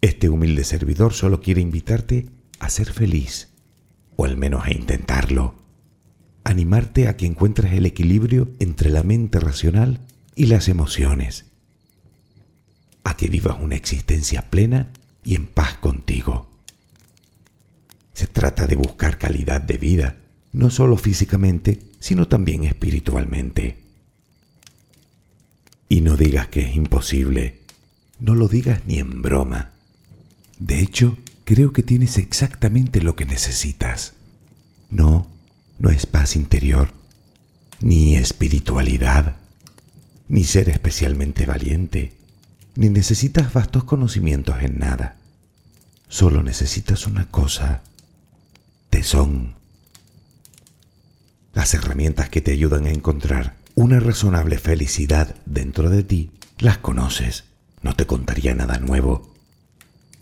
Este 0.00 0.30
humilde 0.30 0.64
servidor 0.64 1.12
solo 1.12 1.42
quiere 1.42 1.60
invitarte 1.60 2.30
a 2.58 2.70
ser 2.70 2.92
feliz 2.92 3.50
o 4.16 4.24
al 4.24 4.36
menos 4.36 4.64
a 4.64 4.72
intentarlo. 4.72 5.54
Animarte 6.44 7.08
a 7.08 7.16
que 7.16 7.26
encuentres 7.26 7.72
el 7.72 7.86
equilibrio 7.86 8.48
entre 8.58 8.90
la 8.90 9.02
mente 9.02 9.40
racional 9.40 10.00
y 10.34 10.46
las 10.46 10.68
emociones. 10.68 11.44
A 13.04 13.16
que 13.16 13.28
vivas 13.28 13.56
una 13.60 13.76
existencia 13.76 14.50
plena 14.50 14.92
y 15.24 15.34
en 15.34 15.46
paz 15.46 15.74
contigo. 15.78 16.48
Se 18.12 18.26
trata 18.26 18.66
de 18.66 18.76
buscar 18.76 19.18
calidad 19.18 19.60
de 19.60 19.76
vida, 19.76 20.16
no 20.52 20.70
solo 20.70 20.96
físicamente, 20.96 21.80
sino 21.98 22.28
también 22.28 22.64
espiritualmente. 22.64 23.76
Y 25.88 26.00
no 26.00 26.16
digas 26.16 26.48
que 26.48 26.60
es 26.60 26.74
imposible, 26.74 27.60
no 28.18 28.34
lo 28.34 28.48
digas 28.48 28.82
ni 28.86 28.98
en 28.98 29.20
broma. 29.20 29.72
De 30.58 30.80
hecho, 30.80 31.18
creo 31.46 31.72
que 31.72 31.84
tienes 31.84 32.18
exactamente 32.18 33.00
lo 33.00 33.14
que 33.14 33.24
necesitas. 33.24 34.14
No, 34.90 35.28
no 35.78 35.90
es 35.90 36.04
paz 36.04 36.34
interior, 36.34 36.90
ni 37.80 38.16
espiritualidad, 38.16 39.36
ni 40.28 40.42
ser 40.42 40.68
especialmente 40.68 41.46
valiente, 41.46 42.14
ni 42.74 42.88
necesitas 42.88 43.52
vastos 43.52 43.84
conocimientos 43.84 44.56
en 44.60 44.80
nada. 44.80 45.18
Solo 46.08 46.42
necesitas 46.42 47.06
una 47.06 47.30
cosa, 47.30 47.82
tesón. 48.90 49.54
Las 51.54 51.74
herramientas 51.74 52.28
que 52.28 52.40
te 52.40 52.50
ayudan 52.50 52.86
a 52.86 52.90
encontrar 52.90 53.54
una 53.76 54.00
razonable 54.00 54.58
felicidad 54.58 55.36
dentro 55.46 55.90
de 55.90 56.02
ti, 56.02 56.32
las 56.58 56.78
conoces. 56.78 57.44
No 57.82 57.94
te 57.94 58.04
contaría 58.04 58.52
nada 58.56 58.78
nuevo. 58.78 59.32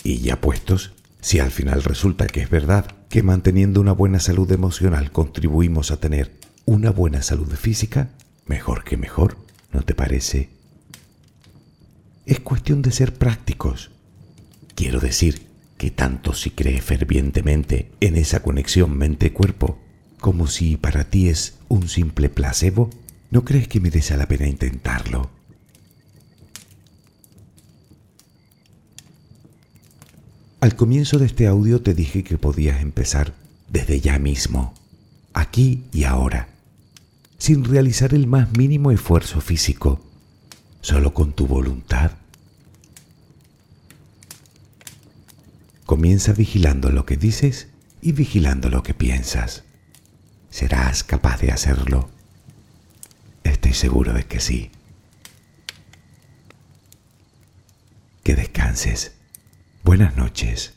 Y 0.02 0.18
ya 0.18 0.38
puestos, 0.40 0.93
si 1.24 1.38
al 1.38 1.50
final 1.50 1.82
resulta 1.82 2.26
que 2.26 2.42
es 2.42 2.50
verdad 2.50 2.84
que 3.08 3.22
manteniendo 3.22 3.80
una 3.80 3.92
buena 3.92 4.20
salud 4.20 4.52
emocional 4.52 5.10
contribuimos 5.10 5.90
a 5.90 5.96
tener 5.96 6.32
una 6.66 6.90
buena 6.90 7.22
salud 7.22 7.50
física, 7.54 8.10
mejor 8.44 8.84
que 8.84 8.98
mejor, 8.98 9.38
¿no 9.72 9.80
te 9.80 9.94
parece? 9.94 10.50
Es 12.26 12.40
cuestión 12.40 12.82
de 12.82 12.92
ser 12.92 13.14
prácticos. 13.14 13.90
Quiero 14.74 15.00
decir 15.00 15.46
que 15.78 15.90
tanto 15.90 16.34
si 16.34 16.50
crees 16.50 16.84
fervientemente 16.84 17.90
en 18.00 18.16
esa 18.16 18.42
conexión 18.42 18.94
mente-cuerpo, 18.94 19.78
como 20.20 20.46
si 20.46 20.76
para 20.76 21.04
ti 21.04 21.30
es 21.30 21.54
un 21.68 21.88
simple 21.88 22.28
placebo, 22.28 22.90
¿no 23.30 23.46
crees 23.46 23.66
que 23.66 23.80
merece 23.80 24.14
la 24.18 24.28
pena 24.28 24.46
intentarlo? 24.46 25.30
Al 30.64 30.76
comienzo 30.76 31.18
de 31.18 31.26
este 31.26 31.46
audio 31.46 31.82
te 31.82 31.92
dije 31.92 32.24
que 32.24 32.38
podías 32.38 32.80
empezar 32.80 33.34
desde 33.68 34.00
ya 34.00 34.18
mismo, 34.18 34.72
aquí 35.34 35.84
y 35.92 36.04
ahora, 36.04 36.48
sin 37.36 37.64
realizar 37.64 38.14
el 38.14 38.26
más 38.26 38.50
mínimo 38.56 38.90
esfuerzo 38.90 39.42
físico, 39.42 40.00
solo 40.80 41.12
con 41.12 41.34
tu 41.34 41.46
voluntad. 41.46 42.12
Comienza 45.84 46.32
vigilando 46.32 46.90
lo 46.90 47.04
que 47.04 47.18
dices 47.18 47.68
y 48.00 48.12
vigilando 48.12 48.70
lo 48.70 48.82
que 48.82 48.94
piensas. 48.94 49.64
¿Serás 50.48 51.04
capaz 51.04 51.42
de 51.42 51.52
hacerlo? 51.52 52.08
Estoy 53.42 53.74
seguro 53.74 54.14
de 54.14 54.24
que 54.24 54.40
sí. 54.40 54.70
Que 58.22 58.34
descanses. 58.34 59.13
Buenas 59.84 60.16
noches. 60.16 60.73